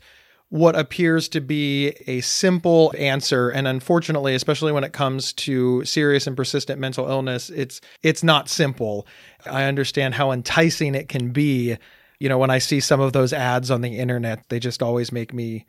what 0.50 0.78
appears 0.78 1.28
to 1.30 1.42
be 1.42 1.90
a 2.08 2.22
simple 2.22 2.94
answer. 2.98 3.50
And 3.50 3.68
unfortunately 3.68 4.36
especially 4.36 4.72
when 4.72 4.84
it 4.84 4.94
comes 4.94 5.34
to 5.34 5.84
serious 5.86 6.28
and 6.28 6.38
persistent 6.38 6.80
mental 6.80 7.10
illness 7.10 7.50
it's 7.50 7.82
it's 8.04 8.24
not 8.24 8.50
simple. 8.50 9.08
I 9.46 9.64
understand 9.66 10.16
how 10.16 10.32
enticing 10.32 10.96
it 10.96 11.10
can 11.10 11.32
be. 11.32 11.78
You 12.20 12.30
know 12.30 12.38
when 12.38 12.50
i 12.50 12.60
see 12.60 12.80
some 12.80 13.02
of 13.02 13.14
those 13.14 13.34
ads 13.34 13.70
on 13.70 13.82
the 13.82 13.98
internet 13.98 14.48
they 14.50 14.60
just 14.60 14.82
always 14.82 15.12
make 15.12 15.34
me 15.34 15.66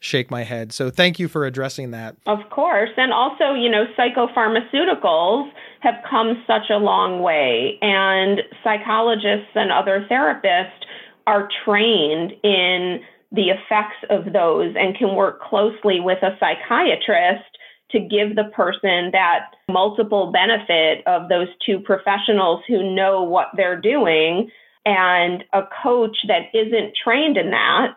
shake 0.00 0.30
my 0.30 0.44
head. 0.44 0.72
So 0.72 0.90
thank 0.90 1.18
you 1.18 1.26
for 1.26 1.44
addressing 1.44 1.90
that. 1.90 2.14
Of 2.26 2.38
course. 2.50 2.90
And 2.96 3.12
also 3.12 3.54
you 3.54 3.68
know 3.68 3.86
psychopharmaceuticals 3.98 5.50
have 5.80 5.94
come 6.08 6.42
such 6.46 6.70
a 6.70 6.76
long 6.76 7.22
way 7.22 7.78
and 7.80 8.42
psychologists 8.62 9.50
and 9.54 9.72
other 9.72 10.06
therapists 10.10 10.84
are 11.26 11.48
trained 11.64 12.32
in 12.42 13.00
the 13.32 13.50
effects 13.50 13.96
of 14.10 14.32
those 14.32 14.74
and 14.78 14.96
can 14.96 15.14
work 15.14 15.42
closely 15.42 16.00
with 16.00 16.22
a 16.22 16.36
psychiatrist 16.40 17.44
to 17.90 18.00
give 18.00 18.36
the 18.36 18.50
person 18.54 19.10
that 19.12 19.50
multiple 19.70 20.32
benefit 20.32 21.06
of 21.06 21.28
those 21.28 21.48
two 21.64 21.80
professionals 21.80 22.62
who 22.68 22.94
know 22.94 23.22
what 23.22 23.48
they're 23.56 23.80
doing. 23.80 24.50
And 24.84 25.44
a 25.52 25.62
coach 25.82 26.16
that 26.28 26.48
isn't 26.54 26.94
trained 27.02 27.36
in 27.36 27.50
that 27.50 27.96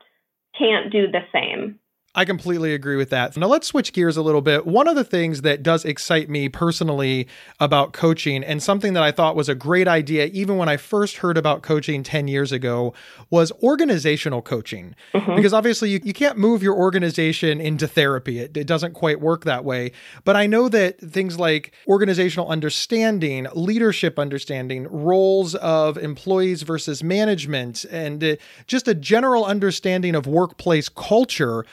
can't 0.58 0.92
do 0.92 1.08
the 1.10 1.22
same. 1.32 1.80
I 2.14 2.26
completely 2.26 2.74
agree 2.74 2.98
with 2.98 3.10
that. 3.12 3.38
Now 3.38 3.48
let's 3.48 3.68
switch 3.68 3.94
gears 3.94 4.18
a 4.18 4.22
little 4.22 4.42
bit. 4.42 4.68
One 4.68 4.90
of 4.90 4.96
the 4.96 5.04
things 5.06 5.44
that 5.44 5.64
does 5.64 5.86
excite 5.86 6.30
me 6.30 6.50
personally 6.50 7.26
about 7.58 7.94
coaching 7.94 8.44
and 8.44 8.62
something 8.62 8.92
that 8.94 9.04
I 9.04 9.12
thought 9.12 9.34
was 9.34 9.48
a 9.48 9.56
great 9.56 9.88
idea 9.88 10.26
even 10.26 10.58
when 10.58 10.68
I 10.68 10.76
first 10.76 11.18
heard 11.18 11.38
about 11.38 11.62
coaching 11.62 12.04
10 12.04 12.28
years 12.28 12.52
ago 12.52 12.94
was 13.30 13.54
organizational 13.64 14.42
coaching. 14.42 14.94
Mm-hmm. 15.14 15.38
Because 15.38 15.54
obviously 15.54 15.90
you, 15.90 16.02
you 16.04 16.12
can't 16.12 16.38
move 16.38 16.62
your 16.62 16.76
organization 16.76 17.62
into 17.62 17.88
therapy. 17.88 18.40
It, 18.40 18.58
it 18.58 18.68
doesn't 18.68 18.92
quite 18.92 19.22
work 19.22 19.46
that 19.46 19.64
way. 19.64 19.94
But 20.26 20.36
I 20.36 20.48
know 20.48 20.68
that 20.68 21.00
things 21.00 21.40
like 21.40 21.72
organizational 21.88 22.50
understanding, 22.50 23.48
leadership 23.54 24.20
understanding, 24.20 24.86
roles 24.90 25.56
of 25.56 25.98
employees 25.98 26.64
versus 26.64 27.02
management, 27.02 27.86
and 27.86 28.22
uh, 28.22 28.36
just 28.68 28.90
a 28.90 28.94
general 28.94 29.46
understanding 29.46 30.14
of 30.14 30.28
workplace 30.28 30.90
culture 30.90 31.66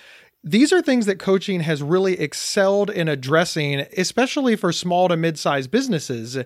these 0.45 0.73
are 0.73 0.81
things 0.81 1.07
that 1.07 1.19
coaching 1.19 1.61
has 1.61 1.83
really 1.83 2.19
excelled 2.19 2.91
in 2.91 3.09
addressing, 3.09 3.81
especially 3.97 4.57
for 4.57 4.73
small 4.73 5.09
to 5.09 5.17
mid 5.17 5.39
sized 5.39 5.71
businesses. 5.71 6.39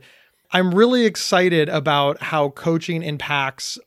I'm 0.52 0.74
really 0.74 1.06
excited 1.06 1.68
about 1.68 2.22
how 2.22 2.50
coaching 2.50 3.02
impacts. 3.02 3.78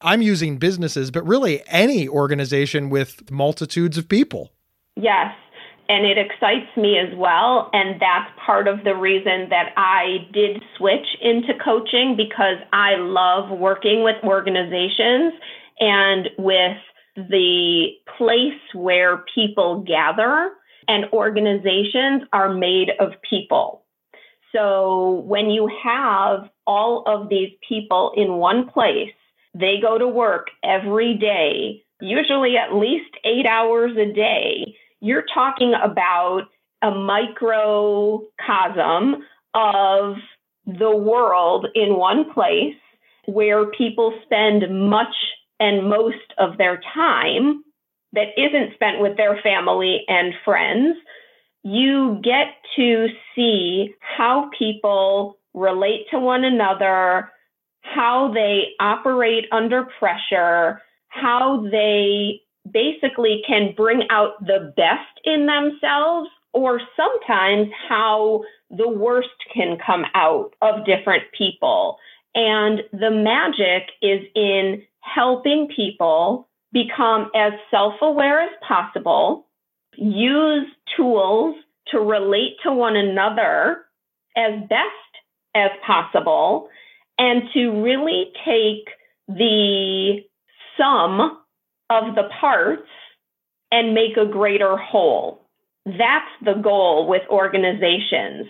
I'm 0.00 0.22
using 0.22 0.58
businesses, 0.58 1.10
but 1.10 1.26
really 1.26 1.62
any 1.68 2.08
organization 2.08 2.90
with 2.90 3.30
multitudes 3.30 3.98
of 3.98 4.08
people. 4.08 4.52
Yes. 4.96 5.34
And 5.88 6.06
it 6.06 6.16
excites 6.16 6.76
me 6.76 6.98
as 6.98 7.16
well. 7.16 7.70
And 7.72 8.00
that's 8.00 8.30
part 8.44 8.66
of 8.66 8.84
the 8.84 8.94
reason 8.94 9.48
that 9.50 9.72
I 9.76 10.28
did 10.32 10.62
switch 10.76 11.06
into 11.20 11.52
coaching 11.62 12.14
because 12.16 12.56
I 12.72 12.96
love 12.96 13.50
working 13.50 14.02
with 14.02 14.16
organizations 14.22 15.34
and 15.80 16.28
with 16.38 16.76
the 17.16 17.88
place 18.16 18.60
where 18.74 19.24
people 19.34 19.80
gather 19.86 20.50
and 20.88 21.06
organizations 21.12 22.22
are 22.32 22.52
made 22.52 22.90
of 22.98 23.12
people. 23.28 23.84
So 24.52 25.22
when 25.26 25.50
you 25.50 25.70
have 25.82 26.48
all 26.66 27.04
of 27.06 27.28
these 27.28 27.50
people 27.66 28.12
in 28.16 28.34
one 28.34 28.68
place, 28.68 29.12
they 29.54 29.78
go 29.80 29.98
to 29.98 30.08
work 30.08 30.48
every 30.62 31.14
day, 31.14 31.82
usually 32.00 32.56
at 32.56 32.74
least 32.74 33.10
eight 33.24 33.46
hours 33.46 33.92
a 33.96 34.12
day. 34.12 34.74
You're 35.00 35.24
talking 35.32 35.74
about 35.74 36.42
a 36.82 36.90
microcosm 36.90 38.28
of 39.54 40.16
the 40.66 40.96
world 40.96 41.66
in 41.74 41.96
one 41.96 42.32
place 42.32 42.74
where 43.26 43.66
people 43.66 44.12
spend 44.24 44.64
much 44.88 45.14
and 45.62 45.88
most 45.88 46.34
of 46.38 46.58
their 46.58 46.80
time 46.92 47.62
that 48.12 48.36
isn't 48.36 48.74
spent 48.74 48.98
with 49.00 49.16
their 49.16 49.40
family 49.42 50.00
and 50.08 50.34
friends, 50.44 50.96
you 51.62 52.20
get 52.20 52.48
to 52.74 53.06
see 53.32 53.94
how 54.00 54.50
people 54.58 55.38
relate 55.54 56.06
to 56.10 56.18
one 56.18 56.42
another, 56.42 57.30
how 57.82 58.32
they 58.34 58.70
operate 58.80 59.44
under 59.52 59.86
pressure, 60.00 60.82
how 61.06 61.64
they 61.70 62.40
basically 62.68 63.42
can 63.46 63.72
bring 63.76 64.02
out 64.10 64.44
the 64.44 64.72
best 64.76 65.20
in 65.24 65.46
themselves, 65.46 66.28
or 66.52 66.80
sometimes 66.96 67.68
how 67.88 68.42
the 68.70 68.88
worst 68.88 69.28
can 69.54 69.78
come 69.86 70.04
out 70.14 70.54
of 70.60 70.84
different 70.84 71.22
people. 71.38 71.98
And 72.34 72.80
the 72.92 73.10
magic 73.12 73.90
is 74.02 74.22
in 74.34 74.82
helping 75.02 75.68
people 75.74 76.48
become 76.72 77.30
as 77.34 77.52
self 77.70 77.94
aware 78.00 78.40
as 78.40 78.50
possible, 78.66 79.46
use 79.96 80.66
tools 80.96 81.54
to 81.88 81.98
relate 81.98 82.56
to 82.62 82.72
one 82.72 82.96
another 82.96 83.84
as 84.36 84.60
best 84.68 85.12
as 85.54 85.70
possible 85.86 86.68
and 87.18 87.42
to 87.52 87.82
really 87.82 88.32
take 88.44 88.88
the 89.28 90.20
sum 90.78 91.38
of 91.90 92.14
the 92.14 92.28
parts 92.40 92.88
and 93.70 93.94
make 93.94 94.16
a 94.16 94.26
greater 94.26 94.76
whole. 94.76 95.46
That's 95.84 96.30
the 96.44 96.54
goal 96.54 97.08
with 97.08 97.22
organizations. 97.28 98.46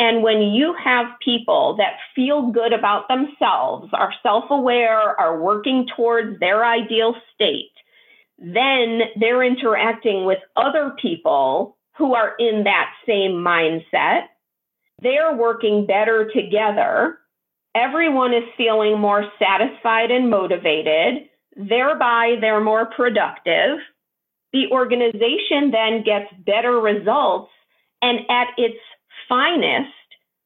And 0.00 0.22
when 0.22 0.40
you 0.40 0.74
have 0.82 1.20
people 1.22 1.76
that 1.76 1.98
feel 2.16 2.50
good 2.50 2.72
about 2.72 3.06
themselves, 3.08 3.90
are 3.92 4.14
self 4.22 4.44
aware, 4.48 5.20
are 5.20 5.38
working 5.38 5.86
towards 5.94 6.40
their 6.40 6.64
ideal 6.64 7.14
state, 7.34 7.70
then 8.38 9.02
they're 9.20 9.44
interacting 9.44 10.24
with 10.24 10.38
other 10.56 10.96
people 11.02 11.76
who 11.98 12.14
are 12.14 12.34
in 12.38 12.64
that 12.64 12.90
same 13.06 13.32
mindset. 13.32 14.22
They're 15.02 15.36
working 15.36 15.84
better 15.84 16.30
together. 16.34 17.18
Everyone 17.74 18.32
is 18.32 18.44
feeling 18.56 18.98
more 18.98 19.30
satisfied 19.38 20.10
and 20.10 20.30
motivated. 20.30 21.28
Thereby, 21.56 22.36
they're 22.40 22.64
more 22.64 22.86
productive. 22.86 23.80
The 24.54 24.68
organization 24.72 25.72
then 25.72 26.02
gets 26.04 26.32
better 26.46 26.80
results 26.80 27.50
and 28.00 28.20
at 28.30 28.48
its 28.56 28.78
finest 29.30 29.94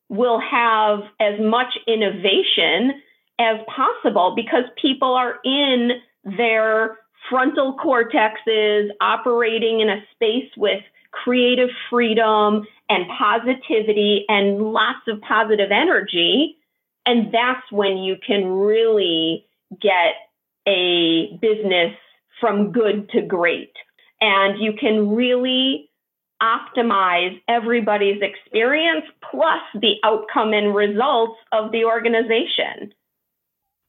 will 0.08 0.38
have 0.40 1.00
as 1.18 1.40
much 1.40 1.74
innovation 1.88 3.02
as 3.40 3.56
possible 3.74 4.34
because 4.36 4.64
people 4.80 5.14
are 5.14 5.40
in 5.44 5.90
their 6.36 6.98
frontal 7.28 7.76
cortexes 7.82 8.90
operating 9.00 9.80
in 9.80 9.88
a 9.88 10.02
space 10.14 10.50
with 10.56 10.82
creative 11.10 11.70
freedom 11.90 12.64
and 12.88 13.06
positivity 13.18 14.24
and 14.28 14.60
lots 14.60 15.00
of 15.08 15.20
positive 15.22 15.70
energy. 15.72 16.56
And 17.06 17.32
that's 17.32 17.70
when 17.72 17.98
you 17.98 18.16
can 18.24 18.46
really 18.46 19.46
get 19.80 20.14
a 20.68 21.36
business 21.40 21.94
from 22.40 22.72
good 22.72 23.08
to 23.10 23.22
great. 23.22 23.72
And 24.20 24.62
you 24.62 24.72
can 24.78 25.14
really 25.14 25.88
optimize 26.44 27.40
everybody's 27.48 28.20
experience 28.20 29.04
plus 29.30 29.62
the 29.80 29.94
outcome 30.04 30.52
and 30.52 30.74
results 30.74 31.38
of 31.52 31.72
the 31.72 31.84
organization. 31.84 32.92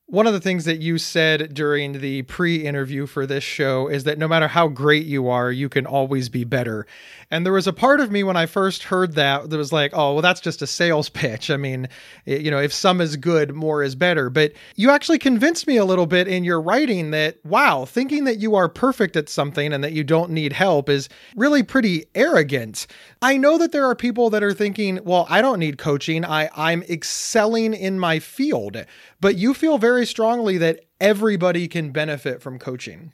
One 0.07 0.27
of 0.27 0.33
the 0.33 0.39
things 0.39 0.65
that 0.65 0.81
you 0.81 0.99
said 0.99 1.55
during 1.55 1.93
the 1.93 2.21
pre 2.21 2.57
interview 2.57 3.07
for 3.07 3.25
this 3.25 3.43
show 3.43 3.87
is 3.87 4.03
that 4.03 4.19
no 4.19 4.27
matter 4.27 4.47
how 4.47 4.67
great 4.67 5.07
you 5.07 5.29
are, 5.29 5.51
you 5.51 5.67
can 5.67 5.87
always 5.87 6.29
be 6.29 6.43
better. 6.43 6.85
And 7.31 7.43
there 7.43 7.51
was 7.51 7.65
a 7.65 7.73
part 7.73 7.99
of 7.99 8.11
me 8.11 8.23
when 8.23 8.37
I 8.37 8.45
first 8.45 8.83
heard 8.83 9.15
that 9.15 9.49
that 9.49 9.57
was 9.57 9.73
like, 9.73 9.93
oh, 9.95 10.13
well, 10.13 10.21
that's 10.21 10.41
just 10.41 10.61
a 10.61 10.67
sales 10.67 11.09
pitch. 11.15 11.49
I 11.49 11.57
mean, 11.57 11.87
it, 12.27 12.41
you 12.41 12.51
know, 12.51 12.59
if 12.59 12.71
some 12.71 13.01
is 13.01 13.15
good, 13.15 13.55
more 13.55 13.81
is 13.81 13.95
better. 13.95 14.29
But 14.29 14.53
you 14.75 14.91
actually 14.91 15.17
convinced 15.17 15.65
me 15.65 15.77
a 15.77 15.85
little 15.85 16.05
bit 16.05 16.27
in 16.27 16.43
your 16.43 16.61
writing 16.61 17.09
that, 17.09 17.43
wow, 17.43 17.85
thinking 17.85 18.25
that 18.25 18.37
you 18.37 18.53
are 18.53 18.69
perfect 18.69 19.15
at 19.15 19.27
something 19.27 19.73
and 19.73 19.83
that 19.83 19.93
you 19.93 20.03
don't 20.03 20.29
need 20.29 20.53
help 20.53 20.87
is 20.87 21.09
really 21.35 21.63
pretty 21.63 22.05
arrogant. 22.13 22.85
I 23.23 23.37
know 23.37 23.57
that 23.57 23.71
there 23.71 23.85
are 23.85 23.95
people 23.95 24.29
that 24.29 24.43
are 24.43 24.53
thinking, 24.53 24.99
well, 25.03 25.25
I 25.31 25.41
don't 25.41 25.57
need 25.57 25.79
coaching. 25.79 26.23
I, 26.23 26.47
I'm 26.55 26.83
excelling 26.83 27.73
in 27.73 27.99
my 27.99 28.19
field. 28.19 28.85
But 29.25 29.37
you 29.37 29.55
feel 29.55 29.79
very 29.79 30.05
strongly 30.05 30.59
that 30.59 30.81
everybody 31.01 31.67
can 31.67 31.89
benefit 31.89 32.43
from 32.43 32.59
coaching. 32.59 33.11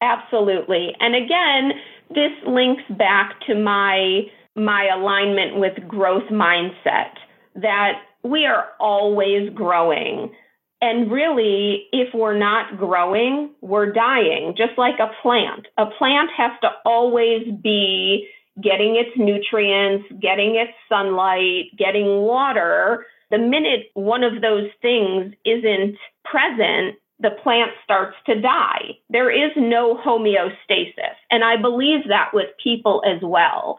Absolutely. 0.00 0.94
And 1.00 1.14
again, 1.14 1.72
this 2.08 2.32
links 2.46 2.82
back 2.96 3.34
to 3.46 3.54
my 3.54 4.22
my 4.56 4.88
alignment 4.88 5.60
with 5.60 5.74
growth 5.86 6.30
mindset 6.30 7.12
that 7.56 8.00
we 8.24 8.46
are 8.46 8.68
always 8.80 9.50
growing. 9.52 10.32
And 10.80 11.12
really, 11.12 11.88
if 11.92 12.08
we're 12.14 12.38
not 12.38 12.78
growing, 12.78 13.50
we're 13.60 13.92
dying, 13.92 14.54
just 14.56 14.78
like 14.78 14.98
a 14.98 15.10
plant. 15.20 15.66
A 15.76 15.84
plant 15.98 16.30
has 16.38 16.52
to 16.62 16.70
always 16.86 17.42
be 17.62 18.26
getting 18.62 18.96
its 18.96 19.10
nutrients, 19.14 20.06
getting 20.22 20.56
its 20.56 20.72
sunlight, 20.88 21.66
getting 21.76 22.06
water 22.22 23.04
the 23.30 23.38
minute 23.38 23.90
one 23.94 24.24
of 24.24 24.40
those 24.40 24.68
things 24.82 25.34
isn't 25.44 25.96
present, 26.24 26.96
the 27.20 27.30
plant 27.42 27.70
starts 27.84 28.16
to 28.26 28.40
die. 28.40 28.98
There 29.08 29.30
is 29.30 29.52
no 29.56 29.96
homeostasis. 29.96 31.16
And 31.30 31.44
I 31.44 31.56
believe 31.60 32.08
that 32.08 32.30
with 32.32 32.48
people 32.62 33.02
as 33.06 33.20
well. 33.22 33.78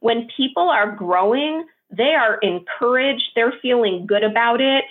When 0.00 0.28
people 0.36 0.68
are 0.68 0.94
growing, 0.94 1.64
they 1.90 2.14
are 2.14 2.38
encouraged, 2.42 3.30
they're 3.34 3.54
feeling 3.62 4.06
good 4.06 4.22
about 4.22 4.60
it. 4.60 4.84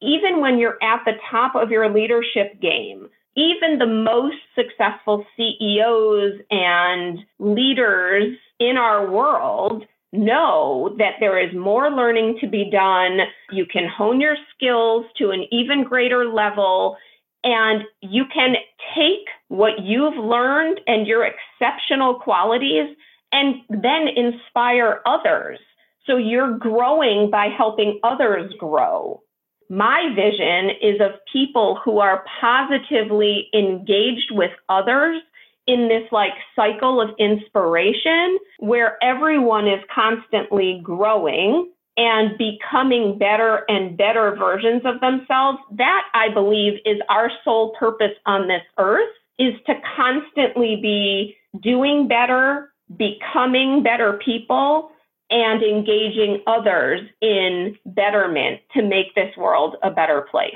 Even 0.00 0.40
when 0.40 0.58
you're 0.58 0.78
at 0.82 1.02
the 1.04 1.14
top 1.30 1.56
of 1.56 1.70
your 1.70 1.92
leadership 1.92 2.60
game, 2.60 3.08
even 3.34 3.78
the 3.78 3.86
most 3.86 4.36
successful 4.54 5.24
CEOs 5.36 6.40
and 6.50 7.20
leaders 7.38 8.36
in 8.58 8.76
our 8.76 9.10
world 9.10 9.84
know 10.12 10.94
that 10.98 11.14
there 11.20 11.38
is 11.38 11.54
more 11.54 11.90
learning 11.90 12.38
to 12.40 12.48
be 12.48 12.70
done. 12.70 13.18
You 13.50 13.66
can 13.66 13.88
hone 13.88 14.20
your 14.20 14.36
skills 14.54 15.06
to 15.18 15.30
an 15.30 15.46
even 15.50 15.84
greater 15.84 16.26
level, 16.26 16.96
and 17.44 17.82
you 18.00 18.24
can 18.32 18.54
take 18.94 19.26
what 19.48 19.82
you've 19.82 20.16
learned 20.16 20.80
and 20.86 21.06
your 21.06 21.26
exceptional 21.26 22.14
qualities 22.14 22.96
and 23.32 23.56
then 23.68 24.08
inspire 24.16 25.00
others. 25.06 25.58
So 26.06 26.16
you're 26.16 26.56
growing 26.56 27.30
by 27.30 27.48
helping 27.56 28.00
others 28.02 28.52
grow. 28.58 29.22
My 29.68 30.08
vision 30.16 30.70
is 30.80 31.00
of 31.00 31.20
people 31.30 31.78
who 31.84 31.98
are 31.98 32.24
positively 32.40 33.48
engaged 33.52 34.30
with 34.30 34.50
others 34.70 35.20
in 35.68 35.86
this 35.88 36.10
like 36.10 36.32
cycle 36.56 37.00
of 37.00 37.10
inspiration 37.18 38.38
where 38.58 38.96
everyone 39.04 39.68
is 39.68 39.80
constantly 39.94 40.80
growing 40.82 41.70
and 41.98 42.38
becoming 42.38 43.18
better 43.18 43.64
and 43.68 43.96
better 43.96 44.34
versions 44.36 44.82
of 44.84 45.00
themselves. 45.00 45.58
That 45.72 46.02
I 46.14 46.30
believe 46.32 46.80
is 46.86 46.98
our 47.08 47.30
sole 47.44 47.76
purpose 47.78 48.16
on 48.24 48.48
this 48.48 48.62
earth 48.78 49.10
is 49.38 49.54
to 49.66 49.74
constantly 49.96 50.76
be 50.76 51.36
doing 51.60 52.08
better, 52.08 52.72
becoming 52.96 53.82
better 53.82 54.14
people 54.24 54.90
and 55.30 55.62
engaging 55.62 56.42
others 56.46 57.00
in 57.20 57.76
betterment 57.84 58.60
to 58.74 58.82
make 58.82 59.14
this 59.14 59.36
world 59.36 59.76
a 59.82 59.90
better 59.90 60.22
place. 60.30 60.54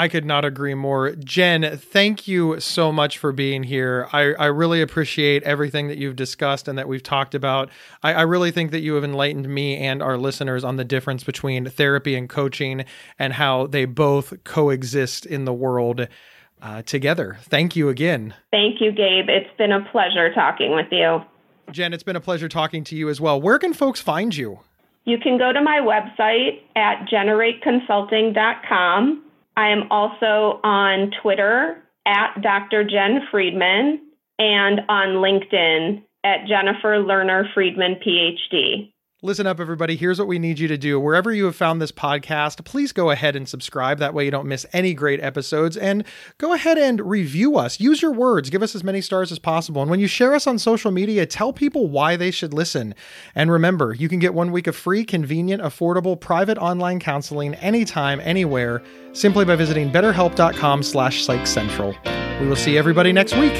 I 0.00 0.08
could 0.08 0.24
not 0.24 0.46
agree 0.46 0.72
more. 0.72 1.10
Jen, 1.10 1.76
thank 1.76 2.26
you 2.26 2.58
so 2.58 2.90
much 2.90 3.18
for 3.18 3.32
being 3.32 3.64
here. 3.64 4.08
I, 4.14 4.32
I 4.32 4.46
really 4.46 4.80
appreciate 4.80 5.42
everything 5.42 5.88
that 5.88 5.98
you've 5.98 6.16
discussed 6.16 6.68
and 6.68 6.78
that 6.78 6.88
we've 6.88 7.02
talked 7.02 7.34
about. 7.34 7.68
I, 8.02 8.14
I 8.14 8.22
really 8.22 8.50
think 8.50 8.70
that 8.70 8.80
you 8.80 8.94
have 8.94 9.04
enlightened 9.04 9.46
me 9.46 9.76
and 9.76 10.02
our 10.02 10.16
listeners 10.16 10.64
on 10.64 10.76
the 10.76 10.86
difference 10.86 11.22
between 11.22 11.68
therapy 11.68 12.14
and 12.14 12.30
coaching 12.30 12.86
and 13.18 13.34
how 13.34 13.66
they 13.66 13.84
both 13.84 14.42
coexist 14.42 15.26
in 15.26 15.44
the 15.44 15.52
world 15.52 16.08
uh, 16.62 16.80
together. 16.80 17.36
Thank 17.42 17.76
you 17.76 17.90
again. 17.90 18.34
Thank 18.50 18.80
you, 18.80 18.92
Gabe. 18.92 19.28
It's 19.28 19.54
been 19.58 19.72
a 19.72 19.86
pleasure 19.92 20.32
talking 20.32 20.74
with 20.74 20.88
you. 20.90 21.20
Jen, 21.72 21.92
it's 21.92 22.04
been 22.04 22.16
a 22.16 22.22
pleasure 22.22 22.48
talking 22.48 22.84
to 22.84 22.96
you 22.96 23.10
as 23.10 23.20
well. 23.20 23.38
Where 23.38 23.58
can 23.58 23.74
folks 23.74 24.00
find 24.00 24.34
you? 24.34 24.60
You 25.04 25.18
can 25.18 25.36
go 25.36 25.52
to 25.52 25.60
my 25.60 25.80
website 25.80 26.62
at 26.74 27.06
generateconsulting.com 27.06 29.24
I 29.60 29.68
am 29.68 29.88
also 29.90 30.58
on 30.64 31.10
Twitter 31.20 31.82
at 32.06 32.40
Dr. 32.40 32.82
Jen 32.82 33.28
Friedman 33.30 34.00
and 34.38 34.80
on 34.88 35.08
LinkedIn 35.16 36.02
at 36.24 36.46
Jennifer 36.46 36.96
Lerner 36.96 37.44
Friedman, 37.52 37.96
PhD. 37.96 38.90
Listen 39.22 39.46
up, 39.46 39.60
everybody. 39.60 39.96
Here's 39.96 40.18
what 40.18 40.28
we 40.28 40.38
need 40.38 40.58
you 40.58 40.66
to 40.68 40.78
do. 40.78 40.98
Wherever 40.98 41.30
you 41.30 41.44
have 41.44 41.54
found 41.54 41.82
this 41.82 41.92
podcast, 41.92 42.64
please 42.64 42.90
go 42.90 43.10
ahead 43.10 43.36
and 43.36 43.46
subscribe. 43.46 43.98
That 43.98 44.14
way, 44.14 44.24
you 44.24 44.30
don't 44.30 44.48
miss 44.48 44.64
any 44.72 44.94
great 44.94 45.20
episodes. 45.20 45.76
And 45.76 46.04
go 46.38 46.54
ahead 46.54 46.78
and 46.78 47.02
review 47.02 47.58
us. 47.58 47.78
Use 47.78 48.00
your 48.00 48.12
words. 48.12 48.48
Give 48.48 48.62
us 48.62 48.74
as 48.74 48.82
many 48.82 49.02
stars 49.02 49.30
as 49.30 49.38
possible. 49.38 49.82
And 49.82 49.90
when 49.90 50.00
you 50.00 50.06
share 50.06 50.34
us 50.34 50.46
on 50.46 50.58
social 50.58 50.90
media, 50.90 51.26
tell 51.26 51.52
people 51.52 51.88
why 51.88 52.16
they 52.16 52.30
should 52.30 52.54
listen. 52.54 52.94
And 53.34 53.50
remember, 53.52 53.92
you 53.92 54.08
can 54.08 54.20
get 54.20 54.32
one 54.32 54.52
week 54.52 54.66
of 54.66 54.74
free, 54.74 55.04
convenient, 55.04 55.62
affordable, 55.62 56.18
private 56.18 56.56
online 56.56 56.98
counseling 56.98 57.54
anytime, 57.56 58.20
anywhere, 58.20 58.82
simply 59.12 59.44
by 59.44 59.54
visiting 59.54 59.90
betterhelp.com 59.90 60.82
slash 60.82 61.26
psychcentral. 61.26 61.94
We 62.40 62.46
will 62.48 62.56
see 62.56 62.78
everybody 62.78 63.12
next 63.12 63.36
week. 63.36 63.52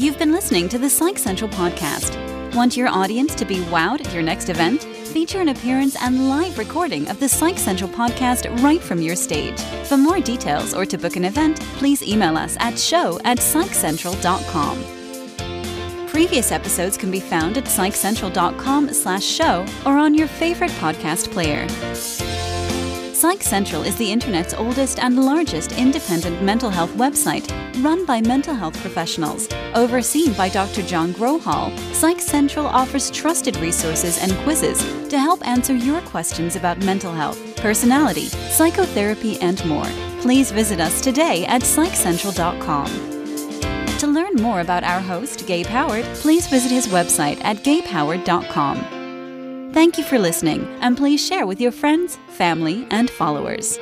You've 0.00 0.18
been 0.18 0.32
listening 0.32 0.70
to 0.70 0.78
the 0.78 0.88
Psych 0.88 1.18
Central 1.18 1.50
podcast. 1.50 2.21
Want 2.54 2.76
your 2.76 2.88
audience 2.88 3.34
to 3.36 3.46
be 3.46 3.56
wowed 3.56 4.04
at 4.06 4.12
your 4.12 4.22
next 4.22 4.50
event? 4.50 4.82
Feature 4.84 5.40
an 5.40 5.48
appearance 5.48 5.96
and 6.02 6.28
live 6.28 6.58
recording 6.58 7.08
of 7.08 7.18
the 7.18 7.28
Psych 7.28 7.56
Central 7.56 7.88
podcast 7.88 8.46
right 8.62 8.80
from 8.80 9.00
your 9.00 9.16
stage. 9.16 9.58
For 9.86 9.96
more 9.96 10.20
details 10.20 10.74
or 10.74 10.84
to 10.84 10.98
book 10.98 11.16
an 11.16 11.24
event, 11.24 11.60
please 11.78 12.02
email 12.02 12.36
us 12.36 12.56
at 12.60 12.78
show 12.78 13.18
at 13.24 13.38
psychcentral.com. 13.38 14.84
Previous 16.08 16.52
episodes 16.52 16.98
can 16.98 17.10
be 17.10 17.20
found 17.20 17.56
at 17.56 17.64
psychcentral.com 17.64 18.92
slash 18.92 19.24
show 19.24 19.64
or 19.86 19.96
on 19.96 20.14
your 20.14 20.28
favorite 20.28 20.72
podcast 20.72 21.32
player. 21.32 21.66
Psych 23.22 23.40
Central 23.40 23.84
is 23.84 23.94
the 23.94 24.10
internet's 24.10 24.52
oldest 24.52 24.98
and 24.98 25.24
largest 25.24 25.70
independent 25.78 26.42
mental 26.42 26.68
health 26.68 26.90
website 26.94 27.48
run 27.80 28.04
by 28.04 28.20
mental 28.20 28.52
health 28.52 28.76
professionals. 28.80 29.46
Overseen 29.74 30.32
by 30.32 30.48
Dr. 30.48 30.82
John 30.82 31.12
Grohol, 31.12 31.78
Psych 31.94 32.18
Central 32.18 32.66
offers 32.66 33.12
trusted 33.12 33.56
resources 33.58 34.18
and 34.20 34.36
quizzes 34.38 34.80
to 35.08 35.20
help 35.20 35.46
answer 35.46 35.72
your 35.72 36.00
questions 36.00 36.56
about 36.56 36.78
mental 36.78 37.12
health, 37.12 37.38
personality, 37.58 38.26
psychotherapy, 38.26 39.38
and 39.40 39.64
more. 39.66 39.86
Please 40.20 40.50
visit 40.50 40.80
us 40.80 41.00
today 41.00 41.46
at 41.46 41.62
psychcentral.com. 41.62 42.88
To 43.98 44.06
learn 44.08 44.34
more 44.34 44.62
about 44.62 44.82
our 44.82 45.00
host, 45.00 45.46
Gabe 45.46 45.66
Howard, 45.66 46.04
please 46.16 46.48
visit 46.48 46.72
his 46.72 46.88
website 46.88 47.40
at 47.44 47.58
gabehoward.com. 47.58 49.01
Thank 49.72 49.96
you 49.96 50.04
for 50.04 50.18
listening, 50.18 50.66
and 50.82 50.98
please 50.98 51.24
share 51.24 51.46
with 51.46 51.58
your 51.58 51.72
friends, 51.72 52.18
family, 52.28 52.86
and 52.90 53.08
followers. 53.08 53.78